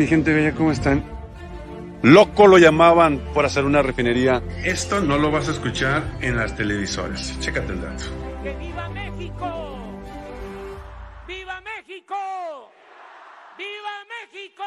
Mi 0.00 0.06
gente 0.06 0.32
bella, 0.32 0.54
¿cómo 0.54 0.72
están? 0.72 1.04
Loco 2.00 2.46
lo 2.46 2.56
llamaban 2.56 3.18
por 3.34 3.44
hacer 3.44 3.66
una 3.66 3.82
refinería. 3.82 4.42
Esto 4.64 5.02
no 5.02 5.18
lo 5.18 5.30
vas 5.30 5.48
a 5.48 5.50
escuchar 5.50 6.02
en 6.22 6.38
las 6.38 6.56
televisoras. 6.56 7.38
Chécate 7.38 7.74
el 7.74 7.82
dato. 7.82 8.04
¡Que 8.42 8.56
viva 8.56 8.88
México! 8.88 10.00
¡Viva 11.28 11.60
México! 11.60 12.16
¡Viva 13.58 14.06
México! 14.32 14.64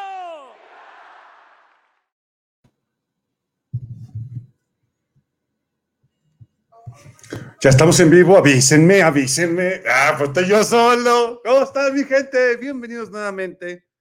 Ya 7.59 7.71
estamos 7.71 7.99
en 8.01 8.11
vivo, 8.11 8.37
avísenme, 8.37 9.01
avísenme. 9.01 9.81
Ah, 9.89 10.13
pues 10.15 10.29
estoy 10.29 10.47
yo 10.47 10.63
solo. 10.63 11.41
¿Cómo 11.43 11.63
están 11.63 11.91
mi 11.95 12.03
gente? 12.03 12.55
Bienvenidos 12.57 13.09
nuevamente. 13.09 13.92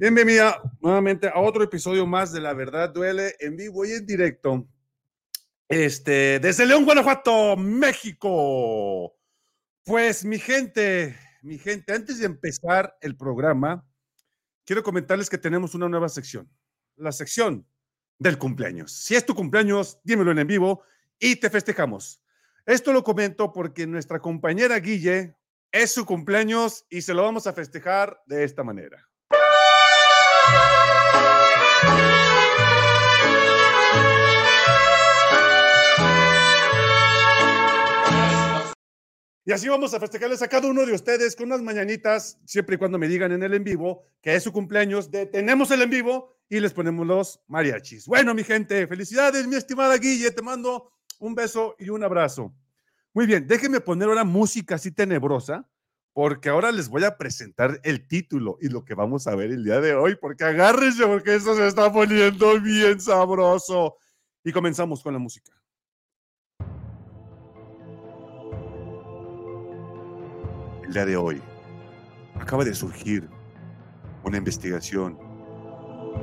Bienvenida 0.00 0.62
nuevamente 0.80 1.26
a 1.26 1.40
otro 1.40 1.64
episodio 1.64 2.06
más 2.06 2.32
de 2.32 2.40
La 2.40 2.54
Verdad 2.54 2.90
Duele 2.90 3.34
en 3.40 3.56
vivo 3.56 3.84
y 3.84 3.90
en 3.90 4.06
directo. 4.06 4.64
Este, 5.66 6.38
desde 6.38 6.66
León, 6.66 6.84
Guanajuato, 6.84 7.56
México. 7.56 9.16
Pues 9.84 10.24
mi 10.24 10.38
gente, 10.38 11.18
mi 11.42 11.58
gente, 11.58 11.92
antes 11.92 12.20
de 12.20 12.26
empezar 12.26 12.96
el 13.00 13.16
programa, 13.16 13.84
quiero 14.64 14.84
comentarles 14.84 15.28
que 15.28 15.36
tenemos 15.36 15.74
una 15.74 15.88
nueva 15.88 16.08
sección, 16.08 16.48
la 16.94 17.10
sección 17.10 17.66
del 18.20 18.38
cumpleaños. 18.38 18.92
Si 18.92 19.16
es 19.16 19.26
tu 19.26 19.34
cumpleaños, 19.34 19.98
dímelo 20.04 20.30
en 20.30 20.46
vivo 20.46 20.84
y 21.18 21.34
te 21.34 21.50
festejamos. 21.50 22.22
Esto 22.66 22.92
lo 22.92 23.02
comento 23.02 23.52
porque 23.52 23.84
nuestra 23.84 24.20
compañera 24.20 24.78
Guille 24.78 25.34
es 25.72 25.90
su 25.90 26.06
cumpleaños 26.06 26.86
y 26.88 27.02
se 27.02 27.14
lo 27.14 27.24
vamos 27.24 27.48
a 27.48 27.52
festejar 27.52 28.22
de 28.26 28.44
esta 28.44 28.62
manera. 28.62 29.08
Y 39.48 39.52
así 39.52 39.66
vamos 39.66 39.94
a 39.94 39.98
festejarles 39.98 40.42
a 40.42 40.48
cada 40.48 40.68
uno 40.68 40.84
de 40.84 40.92
ustedes 40.92 41.34
con 41.34 41.46
unas 41.46 41.62
mañanitas, 41.62 42.38
siempre 42.44 42.74
y 42.74 42.78
cuando 42.78 42.98
me 42.98 43.08
digan 43.08 43.32
en 43.32 43.42
el 43.42 43.54
en 43.54 43.64
vivo 43.64 44.04
que 44.20 44.34
es 44.34 44.42
su 44.42 44.52
cumpleaños, 44.52 45.10
detenemos 45.10 45.70
el 45.70 45.80
en 45.80 45.88
vivo 45.88 46.36
y 46.50 46.60
les 46.60 46.74
ponemos 46.74 47.06
los 47.06 47.40
mariachis. 47.46 48.04
Bueno, 48.06 48.34
mi 48.34 48.44
gente, 48.44 48.86
felicidades, 48.86 49.46
mi 49.46 49.56
estimada 49.56 49.96
Guille, 49.96 50.30
te 50.32 50.42
mando 50.42 50.92
un 51.18 51.34
beso 51.34 51.76
y 51.78 51.88
un 51.88 52.04
abrazo. 52.04 52.52
Muy 53.14 53.24
bien, 53.24 53.46
déjenme 53.46 53.80
poner 53.80 54.08
ahora 54.08 54.22
música 54.22 54.74
así 54.74 54.90
tenebrosa, 54.90 55.66
porque 56.18 56.48
ahora 56.48 56.72
les 56.72 56.88
voy 56.88 57.04
a 57.04 57.16
presentar 57.16 57.78
el 57.84 58.08
título 58.08 58.58
y 58.60 58.70
lo 58.70 58.84
que 58.84 58.94
vamos 58.94 59.28
a 59.28 59.36
ver 59.36 59.52
el 59.52 59.62
día 59.62 59.80
de 59.80 59.94
hoy, 59.94 60.16
porque 60.20 60.42
agárrense, 60.42 61.06
porque 61.06 61.36
esto 61.36 61.54
se 61.54 61.68
está 61.68 61.92
poniendo 61.92 62.60
bien 62.60 63.00
sabroso. 63.00 63.94
Y 64.42 64.50
comenzamos 64.50 65.00
con 65.00 65.12
la 65.12 65.20
música. 65.20 65.52
El 70.82 70.92
día 70.92 71.06
de 71.06 71.16
hoy 71.16 71.40
acaba 72.34 72.64
de 72.64 72.74
surgir 72.74 73.30
una 74.24 74.38
investigación 74.38 75.16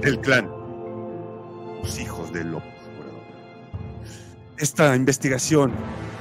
del 0.02 0.20
clan 0.20 0.52
Los 1.82 1.98
Hijos 1.98 2.34
de 2.34 2.44
López. 2.44 2.68
Esta 4.58 4.94
investigación 4.94 5.72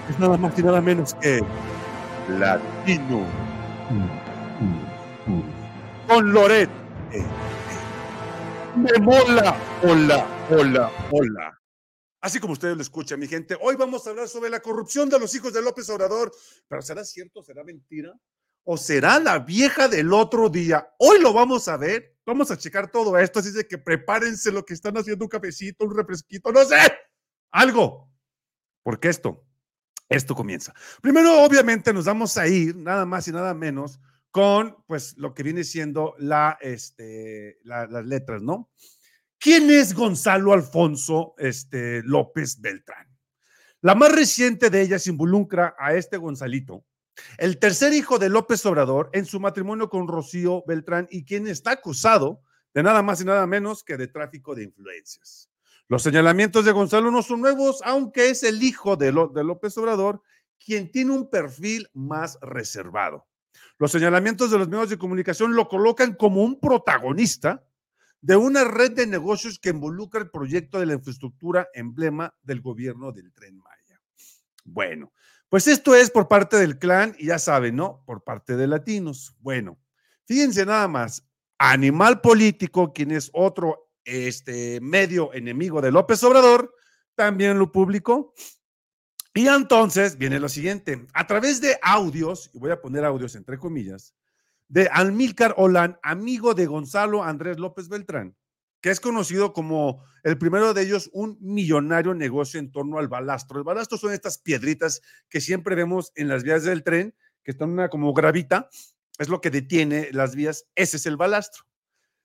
es 0.09 0.20
nada 0.20 0.37
más 0.37 0.56
y 0.56 0.62
nada 0.62 0.81
menos 0.81 1.15
que 1.15 1.41
Latino 2.38 3.26
con 6.09 6.33
Loret. 6.33 6.71
Me 8.77 8.93
mola, 9.00 9.56
hola, 9.83 10.27
hola, 10.50 10.91
hola. 11.11 11.61
Así 12.21 12.41
como 12.41 12.55
ustedes 12.55 12.77
lo 12.77 12.83
escuchan, 12.83 13.21
mi 13.21 13.28
gente, 13.28 13.56
hoy 13.61 13.77
vamos 13.77 14.06
a 14.06 14.11
hablar 14.11 14.28
sobre 14.28 14.49
la 14.49 14.61
corrupción 14.61 15.11
de 15.11 15.19
los 15.19 15.34
hijos 15.34 15.53
de 15.53 15.62
López 15.62 15.89
Obrador. 15.91 16.33
Pero 16.67 16.83
¿será 16.83 17.05
cierto? 17.05 17.43
¿Será 17.43 17.62
mentira? 17.62 18.12
¿O 18.65 18.78
será 18.78 19.19
la 19.19 19.39
vieja 19.39 19.89
del 19.89 20.12
otro 20.12 20.49
día? 20.49 20.89
Hoy 20.99 21.21
lo 21.21 21.34
vamos 21.34 21.69
a 21.69 21.77
ver. 21.77 22.17
Vamos 22.25 22.50
a 22.50 22.56
checar 22.56 22.91
todo 22.91 23.19
esto. 23.19 23.41
Así 23.41 23.50
de 23.50 23.69
que 23.69 23.77
prepárense 23.77 24.50
lo 24.50 24.65
que 24.65 24.73
están 24.73 24.97
haciendo, 24.97 25.27
un 25.27 25.28
cafecito, 25.28 25.84
un 25.84 25.94
refresquito, 25.94 26.50
no 26.50 26.65
sé, 26.65 26.78
algo. 27.50 28.11
Porque 28.83 29.09
esto, 29.09 29.44
esto 30.14 30.34
comienza. 30.34 30.75
Primero, 31.02 31.42
obviamente, 31.42 31.92
nos 31.92 32.04
vamos 32.06 32.36
a 32.36 32.47
ir, 32.47 32.76
nada 32.76 33.04
más 33.06 33.28
y 33.28 33.32
nada 33.32 33.54
menos, 33.54 34.00
con 34.30 34.76
pues 34.86 35.16
lo 35.16 35.32
que 35.34 35.42
viene 35.42 35.62
siendo 35.64 36.14
la, 36.19 36.58
este, 36.60 37.58
la- 37.62 37.86
las 37.86 38.04
letras, 38.04 38.42
¿no? 38.42 38.70
¿Quién 39.38 39.70
es 39.70 39.94
Gonzalo 39.94 40.52
Alfonso 40.52 41.34
este, 41.38 42.02
López 42.02 42.60
Beltrán? 42.60 43.06
La 43.80 43.94
más 43.94 44.10
reciente 44.12 44.70
de 44.70 44.80
ellas 44.80 45.06
involucra 45.06 45.76
a 45.78 45.94
este 45.94 46.16
Gonzalito, 46.16 46.84
el 47.38 47.58
tercer 47.58 47.92
hijo 47.92 48.19
de 48.19 48.28
López 48.31 48.64
Obrador, 48.66 49.10
en 49.12 49.26
su 49.26 49.38
matrimonio 49.38 49.88
con 49.91 50.08
Rocío 50.08 50.64
Beltrán 50.66 51.06
y 51.10 51.25
quien 51.25 51.46
está 51.46 51.72
acusado 51.72 52.42
de 52.72 52.82
nada 52.82 53.02
más 53.02 53.20
y 53.20 53.25
nada 53.25 53.46
menos 53.46 53.84
que 53.84 53.96
de 53.96 54.08
tráfico 54.08 54.54
de 54.54 54.64
influencias. 54.64 55.48
Los 55.89 56.03
señalamientos 56.03 56.65
de 56.65 56.72
Gonzalo 56.72 57.11
no 57.11 57.22
son 57.22 57.41
nuevos, 57.41 57.81
aunque 57.84 58.31
es 58.31 58.43
el 58.43 58.62
hijo 58.62 58.97
de, 58.97 59.12
López 59.12 59.77
Obrador 59.78 60.22
quien 60.65 60.91
tiene 60.91 61.12
un 61.12 61.28
perfil 61.28 61.91
más 61.93 62.39
reservado. 62.41 63.27
Los 63.78 63.93
señalamientos 63.93 64.50
de 64.50 64.59
los 64.59 64.69
medios 64.69 64.89
de 64.89 64.97
comunicación 64.97 65.55
lo 65.55 65.69
colocan 65.69 66.15
como 66.15 66.43
un 66.43 66.59
protagonista 66.59 67.62
de 68.23 68.37
una 68.37 68.65
red 68.65 68.93
de 68.93 69.06
negocios 69.06 69.59
que 69.59 69.69
involucra 69.69 70.21
el 70.21 70.31
proyecto 70.31 70.81
de 70.81 70.87
la 70.87 70.94
infraestructura 70.94 71.69
emblema 71.75 72.34
del 72.43 72.62
gobierno 72.62 73.12
del 73.12 73.31
Tren 73.34 73.59
Maya. 73.59 74.00
Bueno, 74.65 75.12
pues 75.50 75.69
esto 75.69 75.94
es 75.94 76.11
por 76.11 76.28
parte 76.28 76.56
del 76.56 76.78
clan 76.78 77.15
y 77.19 77.27
ya 77.27 77.39
saben, 77.39 77.77
¿no? 77.77 78.03
Por 78.06 78.25
parte 78.25 78.56
de 78.56 78.67
latinos. 78.67 79.37
Bueno, 79.41 79.78
fíjense 80.25 80.65
nada 80.65 80.89
más, 80.89 81.28
Animal 81.59 82.23
Político, 82.23 82.93
quien 82.94 83.11
es 83.11 83.31
otro 83.34 83.84
este, 84.04 84.81
medio 84.81 85.32
enemigo 85.32 85.81
de 85.81 85.91
López 85.91 86.22
Obrador, 86.25 86.75
también 87.15 87.59
lo 87.59 87.72
publicó. 87.72 88.34
Y 89.34 89.48
entonces 89.48 90.16
viene 90.16 90.38
lo 90.38 90.48
siguiente, 90.48 91.06
a 91.12 91.26
través 91.26 91.60
de 91.60 91.76
audios, 91.82 92.50
y 92.54 92.59
voy 92.59 92.70
a 92.70 92.81
poner 92.81 93.04
audios 93.04 93.34
entre 93.34 93.59
comillas, 93.59 94.14
de 94.69 94.88
Almílcar 94.93 95.54
Olán, 95.56 95.98
amigo 96.03 96.54
de 96.54 96.66
Gonzalo 96.66 97.25
Andrés 97.25 97.59
López 97.59 97.88
Beltrán, 97.88 98.37
que 98.81 98.91
es 98.91 99.00
conocido 99.00 99.53
como 99.53 100.04
el 100.22 100.38
primero 100.38 100.72
de 100.72 100.82
ellos, 100.82 101.10
un 101.12 101.37
millonario 101.41 102.14
negocio 102.14 102.60
en 102.60 102.70
torno 102.70 102.98
al 102.98 103.09
balastro. 103.09 103.59
El 103.59 103.64
balastro 103.64 103.98
son 103.98 104.12
estas 104.12 104.38
piedritas 104.38 105.03
que 105.28 105.41
siempre 105.41 105.75
vemos 105.75 106.12
en 106.14 106.28
las 106.28 106.44
vías 106.44 106.62
del 106.62 106.84
tren, 106.84 107.14
que 107.43 107.50
están 107.50 107.70
una 107.70 107.88
como 107.88 108.14
gravita, 108.14 108.69
es 109.19 109.28
lo 109.28 109.41
que 109.41 109.50
detiene 109.50 110.10
las 110.12 110.37
vías, 110.37 110.66
ese 110.76 110.97
es 110.97 111.06
el 111.06 111.16
balastro 111.16 111.64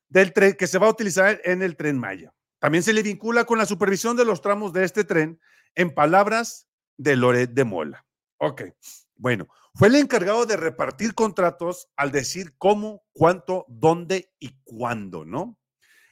del 0.09 0.34
tren 0.34 0.56
que 0.56 0.68
se 0.68 0.80
va 0.80 0.88
a 0.88 0.92
utilizar 0.92 1.40
en 1.44 1.62
el 1.62 1.75
tren 1.75 1.97
Maya. 1.97 2.34
También 2.59 2.84
se 2.84 2.94
le 2.94 3.03
vincula 3.03 3.46
con 3.46 3.58
la 3.58 3.66
supervisión 3.66 4.18
de 4.18 4.25
los 4.25 4.42
tramos 4.42 4.74
de 4.74 4.84
este 4.84 5.03
tren, 5.03 5.40
en 5.75 5.94
palabras 5.94 6.68
de 6.97 7.16
Loret 7.16 7.52
de 7.52 7.64
Mola. 7.64 8.06
Ok, 8.38 8.64
bueno, 9.16 9.48
fue 9.75 9.88
el 9.88 9.96
encargado 9.96 10.45
de 10.45 10.57
repartir 10.57 11.13
contratos 11.13 11.89
al 11.95 12.12
decir 12.12 12.56
cómo, 12.57 13.04
cuánto, 13.13 13.66
dónde 13.69 14.33
y 14.39 14.60
cuándo, 14.63 15.25
¿no? 15.25 15.57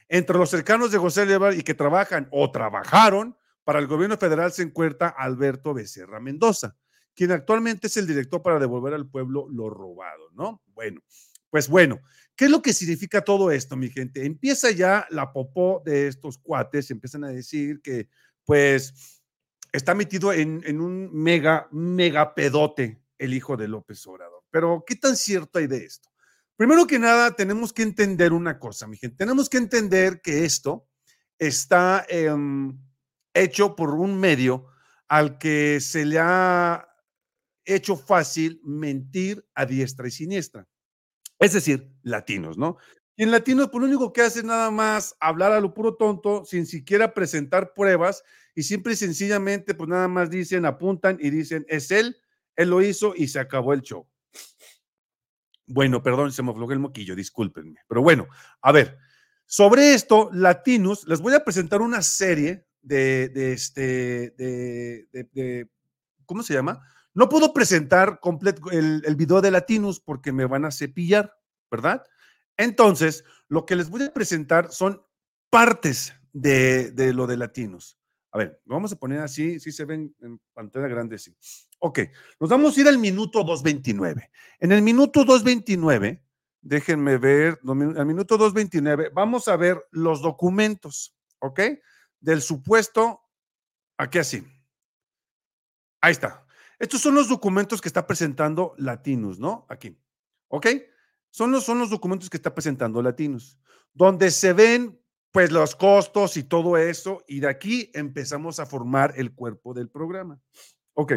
Entre 0.08 0.38
los 0.38 0.48
cercanos 0.48 0.90
de 0.90 0.98
José 0.98 1.26
Levar 1.26 1.54
y 1.54 1.62
que 1.62 1.74
trabajan 1.74 2.28
o 2.30 2.50
trabajaron 2.50 3.36
para 3.64 3.78
el 3.78 3.86
gobierno 3.86 4.16
federal 4.16 4.52
se 4.52 4.62
encuentra 4.62 5.08
Alberto 5.08 5.74
Becerra 5.74 6.20
Mendoza, 6.20 6.76
quien 7.14 7.32
actualmente 7.32 7.88
es 7.88 7.96
el 7.98 8.06
director 8.06 8.42
para 8.42 8.58
devolver 8.58 8.94
al 8.94 9.06
pueblo 9.06 9.46
lo 9.50 9.68
robado, 9.68 10.30
¿no? 10.32 10.62
Bueno, 10.68 11.02
pues 11.50 11.68
bueno, 11.68 12.00
¿qué 12.36 12.46
es 12.46 12.50
lo 12.50 12.62
que 12.62 12.72
significa 12.72 13.22
todo 13.22 13.50
esto, 13.50 13.76
mi 13.76 13.90
gente? 13.90 14.24
Empieza 14.24 14.70
ya 14.70 15.06
la 15.10 15.32
popó 15.32 15.82
de 15.84 16.08
estos 16.08 16.38
cuates, 16.38 16.90
empiezan 16.90 17.24
a 17.24 17.28
decir 17.28 17.80
que, 17.82 18.08
pues, 18.44 19.22
está 19.72 19.94
metido 19.94 20.32
en, 20.32 20.80
un 20.80 21.10
mega, 21.12 21.68
mega 21.70 22.34
pedote 22.34 23.02
el 23.18 23.34
hijo 23.34 23.56
de 23.56 23.68
López 23.68 24.06
Obrador. 24.06 24.44
Pero, 24.50 24.84
¿qué 24.86 24.96
tan 24.96 25.16
cierto 25.16 25.58
hay 25.58 25.66
de 25.66 25.84
esto? 25.84 26.08
Primero 26.56 26.86
que 26.86 26.98
nada, 26.98 27.32
tenemos 27.32 27.72
que 27.72 27.82
entender 27.82 28.32
una 28.32 28.58
cosa, 28.58 28.86
mi 28.86 28.96
gente. 28.96 29.16
Tenemos 29.16 29.48
que 29.48 29.58
entender 29.58 30.20
que 30.20 30.44
esto 30.44 30.88
está 31.38 32.04
em, 32.08 32.76
hecho 33.32 33.76
por 33.76 33.94
un 33.94 34.18
medio 34.18 34.66
al 35.06 35.38
que 35.38 35.80
se 35.80 36.04
le 36.04 36.18
ha 36.18 36.88
hecho 37.64 37.96
fácil 37.96 38.60
mentir 38.64 39.46
a 39.54 39.66
diestra 39.66 40.08
y 40.08 40.10
siniestra. 40.10 40.66
Es 41.38 41.52
decir, 41.52 41.90
latinos, 42.02 42.58
¿no? 42.58 42.78
Y 43.16 43.24
en 43.24 43.30
latinos, 43.30 43.68
pues 43.70 43.80
lo 43.80 43.88
único 43.88 44.12
que 44.12 44.22
hace 44.22 44.40
es 44.40 44.44
nada 44.44 44.70
más 44.70 45.16
hablar 45.20 45.52
a 45.52 45.60
lo 45.60 45.74
puro 45.74 45.96
tonto, 45.96 46.44
sin 46.44 46.66
siquiera 46.66 47.14
presentar 47.14 47.74
pruebas, 47.74 48.22
y 48.54 48.62
simple 48.62 48.92
y 48.92 48.96
sencillamente, 48.96 49.74
pues 49.74 49.88
nada 49.88 50.08
más 50.08 50.30
dicen, 50.30 50.66
apuntan 50.66 51.18
y 51.20 51.30
dicen, 51.30 51.64
es 51.68 51.90
él, 51.90 52.16
él 52.56 52.70
lo 52.70 52.82
hizo 52.82 53.14
y 53.16 53.28
se 53.28 53.40
acabó 53.40 53.72
el 53.72 53.82
show. 53.82 54.06
Bueno, 55.66 56.02
perdón, 56.02 56.32
se 56.32 56.42
me 56.42 56.50
aflojó 56.50 56.72
el 56.72 56.78
moquillo, 56.78 57.14
discúlpenme. 57.14 57.80
Pero 57.88 58.02
bueno, 58.02 58.26
a 58.62 58.72
ver, 58.72 58.98
Sobre 59.50 59.94
esto, 59.94 60.28
Latinos, 60.30 61.08
les 61.08 61.22
voy 61.22 61.32
a 61.32 61.42
presentar 61.42 61.80
una 61.80 62.02
serie 62.02 62.66
de, 62.82 63.30
de 63.30 63.54
este, 63.54 64.34
de, 64.36 65.08
de, 65.10 65.70
¿cómo 66.26 66.42
se 66.42 66.52
llama? 66.52 66.82
No 67.18 67.28
puedo 67.28 67.52
presentar 67.52 68.20
completo 68.20 68.70
el, 68.70 69.16
video 69.16 69.40
de 69.40 69.50
Latinos 69.50 69.98
porque 69.98 70.30
me 70.30 70.46
van 70.46 70.64
a 70.64 70.70
cepillar, 70.70 71.36
¿verdad? 71.68 72.04
Entonces, 72.56 73.24
lo 73.48 73.66
que 73.66 73.74
les 73.74 73.90
voy 73.90 74.04
a 74.04 74.12
presentar 74.12 74.70
son 74.70 75.02
partes 75.50 76.14
de, 76.32 76.92
de 76.92 77.12
lo 77.12 77.26
de 77.26 77.36
Latinos. 77.36 77.98
A 78.30 78.38
ver, 78.38 78.62
vamos 78.66 78.92
a 78.92 78.96
poner 79.00 79.18
así, 79.18 79.58
si 79.58 79.72
se 79.72 79.84
ven 79.84 80.14
en 80.20 80.40
pantalla 80.54 80.86
grande, 80.86 81.18
sí. 81.18 81.36
Ok, 81.80 81.98
nos 82.38 82.50
vamos 82.50 82.78
a 82.78 82.82
ir 82.82 82.86
al 82.86 82.98
minuto 82.98 83.42
229. 83.42 84.30
En 84.60 84.70
el 84.70 84.82
minuto 84.82 85.24
229, 85.24 86.22
déjenme 86.60 87.18
ver, 87.18 87.58
al 87.66 88.06
minuto 88.06 88.38
229, 88.38 89.10
vamos 89.12 89.48
a 89.48 89.56
ver 89.56 89.84
los 89.90 90.22
documentos, 90.22 91.16
¿ok? 91.40 91.62
Del 92.20 92.42
supuesto, 92.42 93.22
aquí 93.96 94.18
así. 94.18 94.46
Ahí 96.00 96.12
está. 96.12 96.44
Estos 96.78 97.00
son 97.00 97.14
los 97.14 97.28
documentos 97.28 97.80
que 97.80 97.88
está 97.88 98.06
presentando 98.06 98.74
Latinos, 98.78 99.38
¿no? 99.38 99.66
Aquí, 99.68 99.98
¿ok? 100.48 100.66
Son 101.30 101.50
los, 101.50 101.64
son 101.64 101.78
los 101.78 101.90
documentos 101.90 102.30
que 102.30 102.36
está 102.36 102.54
presentando 102.54 103.02
Latinos, 103.02 103.58
donde 103.92 104.30
se 104.30 104.52
ven 104.52 105.00
pues 105.30 105.50
los 105.50 105.76
costos 105.76 106.36
y 106.36 106.44
todo 106.44 106.76
eso, 106.76 107.22
y 107.28 107.40
de 107.40 107.48
aquí 107.48 107.90
empezamos 107.94 108.60
a 108.60 108.66
formar 108.66 109.12
el 109.16 109.34
cuerpo 109.34 109.74
del 109.74 109.88
programa. 109.88 110.40
Ok. 110.94 111.14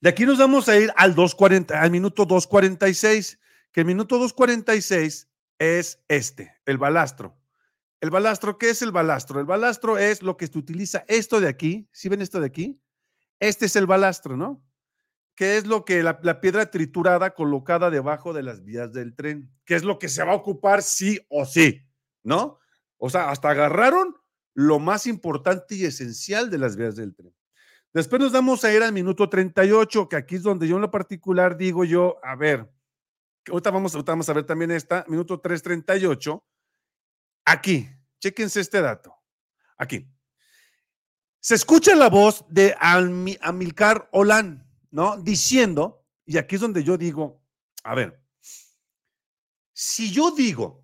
De 0.00 0.08
aquí 0.08 0.24
nos 0.24 0.38
vamos 0.38 0.68
a 0.68 0.76
ir 0.76 0.92
al 0.96 1.14
240, 1.14 1.80
al 1.80 1.90
minuto 1.90 2.24
246, 2.24 3.40
que 3.72 3.80
el 3.80 3.86
minuto 3.86 4.18
246 4.18 5.28
es 5.58 6.04
este, 6.08 6.54
el 6.66 6.78
balastro. 6.78 7.36
El 8.00 8.10
balastro, 8.10 8.58
¿qué 8.58 8.70
es 8.70 8.82
el 8.82 8.92
balastro? 8.92 9.40
El 9.40 9.46
balastro 9.46 9.98
es 9.98 10.22
lo 10.22 10.36
que 10.36 10.46
se 10.46 10.58
utiliza 10.58 11.04
esto 11.08 11.40
de 11.40 11.48
aquí, 11.48 11.88
¿sí 11.90 12.08
ven 12.08 12.20
esto 12.20 12.38
de 12.38 12.46
aquí? 12.46 12.80
Este 13.40 13.66
es 13.66 13.76
el 13.76 13.86
balastro, 13.86 14.36
¿no? 14.36 14.64
¿Qué 15.36 15.56
es 15.56 15.66
lo 15.66 15.84
que 15.84 16.02
la, 16.02 16.40
piedra 16.40 16.70
triturada 16.70 17.34
colocada 17.34 17.90
debajo 17.90 18.32
de 18.32 18.42
las 18.42 18.64
vías 18.64 18.92
del 18.92 19.16
tren? 19.16 19.50
¿Qué 19.64 19.74
es 19.74 19.82
lo 19.82 19.98
que 19.98 20.08
se 20.08 20.22
va 20.22 20.32
a 20.32 20.36
ocupar 20.36 20.82
sí 20.82 21.20
o 21.28 21.44
sí? 21.44 21.82
¿No? 22.22 22.58
O 22.98 23.10
sea, 23.10 23.30
hasta 23.30 23.50
agarraron 23.50 24.14
lo 24.54 24.78
más 24.78 25.06
importante 25.06 25.74
y 25.74 25.84
esencial 25.84 26.50
de 26.50 26.58
las 26.58 26.76
vías 26.76 26.94
del 26.94 27.14
tren. 27.16 27.34
Después 27.92 28.20
nos 28.20 28.32
vamos 28.32 28.64
a 28.64 28.72
ir 28.72 28.82
al 28.82 28.92
minuto 28.92 29.28
38, 29.28 30.08
que 30.08 30.16
aquí 30.16 30.36
es 30.36 30.42
donde 30.42 30.68
yo 30.68 30.76
en 30.76 30.82
lo 30.82 30.90
particular 30.90 31.56
digo 31.56 31.84
yo, 31.84 32.18
a 32.22 32.36
ver, 32.36 32.70
ahorita 33.48 33.70
vamos, 33.70 33.94
ahorita 33.94 34.12
vamos 34.12 34.28
a 34.28 34.32
ver 34.32 34.44
también 34.44 34.70
esta, 34.70 35.04
minuto 35.08 35.40
338. 35.40 36.44
Aquí, 37.44 37.88
chéquense 38.20 38.60
este 38.60 38.80
dato. 38.80 39.14
Aquí. 39.76 40.13
Se 41.44 41.54
escucha 41.54 41.94
la 41.94 42.08
voz 42.08 42.42
de 42.48 42.74
Amilcar 42.80 44.08
Olán, 44.12 44.66
¿no? 44.90 45.18
Diciendo, 45.18 46.02
y 46.24 46.38
aquí 46.38 46.54
es 46.54 46.62
donde 46.62 46.82
yo 46.82 46.96
digo, 46.96 47.44
a 47.82 47.94
ver, 47.94 48.18
si 49.74 50.10
yo 50.10 50.30
digo 50.30 50.82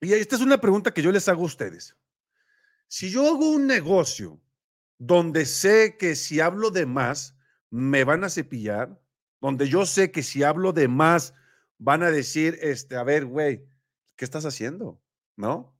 y 0.00 0.14
esta 0.14 0.36
es 0.36 0.40
una 0.40 0.58
pregunta 0.58 0.94
que 0.94 1.02
yo 1.02 1.12
les 1.12 1.28
hago 1.28 1.42
a 1.42 1.44
ustedes. 1.44 1.94
Si 2.88 3.10
yo 3.10 3.28
hago 3.28 3.50
un 3.50 3.66
negocio 3.66 4.40
donde 4.96 5.44
sé 5.44 5.98
que 5.98 6.16
si 6.16 6.40
hablo 6.40 6.70
de 6.70 6.86
más, 6.86 7.36
me 7.68 8.04
van 8.04 8.24
a 8.24 8.30
cepillar, 8.30 8.98
donde 9.38 9.68
yo 9.68 9.84
sé 9.84 10.10
que 10.10 10.22
si 10.22 10.44
hablo 10.44 10.72
de 10.72 10.88
más, 10.88 11.34
van 11.76 12.02
a 12.02 12.10
decir, 12.10 12.58
este, 12.62 12.96
a 12.96 13.02
ver, 13.02 13.26
güey, 13.26 13.68
¿qué 14.16 14.24
estás 14.24 14.46
haciendo? 14.46 14.98
¿No? 15.36 15.71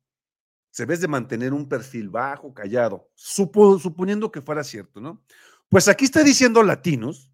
Se 0.73 0.85
ves 0.85 1.01
de 1.01 1.07
mantener 1.07 1.53
un 1.53 1.69
perfil 1.69 2.09
bajo, 2.09 2.53
callado, 2.53 3.09
suponiendo 3.15 4.33
que 4.33 4.43
fuera 4.43 4.65
cierto, 4.65 5.01
¿no? 5.01 5.23
Pues 5.69 5.87
aquí 5.87 6.05
está 6.05 6.25
diciendo 6.25 6.65
Latinos 6.65 7.31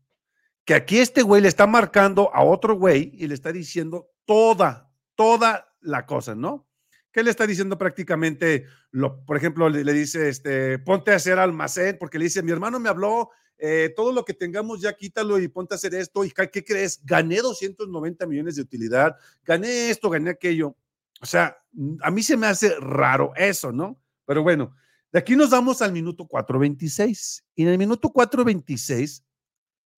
que 0.67 0.75
aquí 0.75 0.99
este 0.99 1.23
güey 1.23 1.41
le 1.41 1.49
está 1.49 1.67
marcando 1.67 2.31
a 2.35 2.45
otro 2.45 2.77
güey 2.77 3.11
y 3.15 3.27
le 3.27 3.33
está 3.33 3.53
diciendo 3.53 4.11
toda, 4.27 4.93
toda 5.15 5.75
la 5.81 6.05
cosa, 6.05 6.35
¿no? 6.35 6.69
¿Qué 7.11 7.23
le 7.23 7.31
está 7.31 7.47
diciendo 7.47 7.79
prácticamente? 7.79 8.67
Lo, 8.91 9.25
por 9.25 9.39
ejemplo, 9.39 9.71
le, 9.71 9.93
dice, 9.95 10.29
este, 10.29 10.79
ponte 10.79 11.13
a 11.13 11.17
hacer 11.17 11.39
almacén, 11.39 11.97
porque 11.99 12.19
le 12.19 12.25
dice, 12.25 12.43
mi 12.43 12.53
hermano 12.53 12.79
me 12.79 12.91
habló, 12.91 13.31
eh, 13.57 13.93
todo 13.97 14.13
lo 14.13 14.25
que 14.25 14.35
tengamos 14.35 14.83
ya 14.83 14.93
quítalo 14.93 15.39
y 15.39 15.49
ponte 15.49 15.75
a 15.75 15.77
hacer 15.77 15.95
esto. 15.95 16.23
¿Y 16.25 16.31
qué 16.31 16.63
crees? 16.63 17.01
Gané 17.05 17.39
290 17.39 18.27
millones 18.27 18.57
de 18.57 18.63
utilidad, 18.63 19.17
gané 19.45 19.91
esto, 19.91 20.11
gané 20.11 20.31
aquello. 20.31 20.77
O 21.21 21.27
sea, 21.27 21.57
a 22.03 22.11
mí 22.11 22.23
se 22.23 22.37
me 22.37 22.47
hace 22.47 22.79
raro 22.81 23.33
eso, 23.37 23.73
¿no? 23.73 24.01
Pero 24.25 24.43
bueno, 24.43 24.75
de 25.11 25.19
aquí 25.19 25.35
nos 25.35 25.51
vamos 25.51 25.81
al 25.83 25.93
minuto 25.93 26.27
4.26. 26.27 27.45
Y 27.55 27.63
en 27.63 27.69
el 27.69 27.79
minuto 27.79 28.09
4.26, 28.09 29.25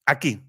aquí, 0.07 0.43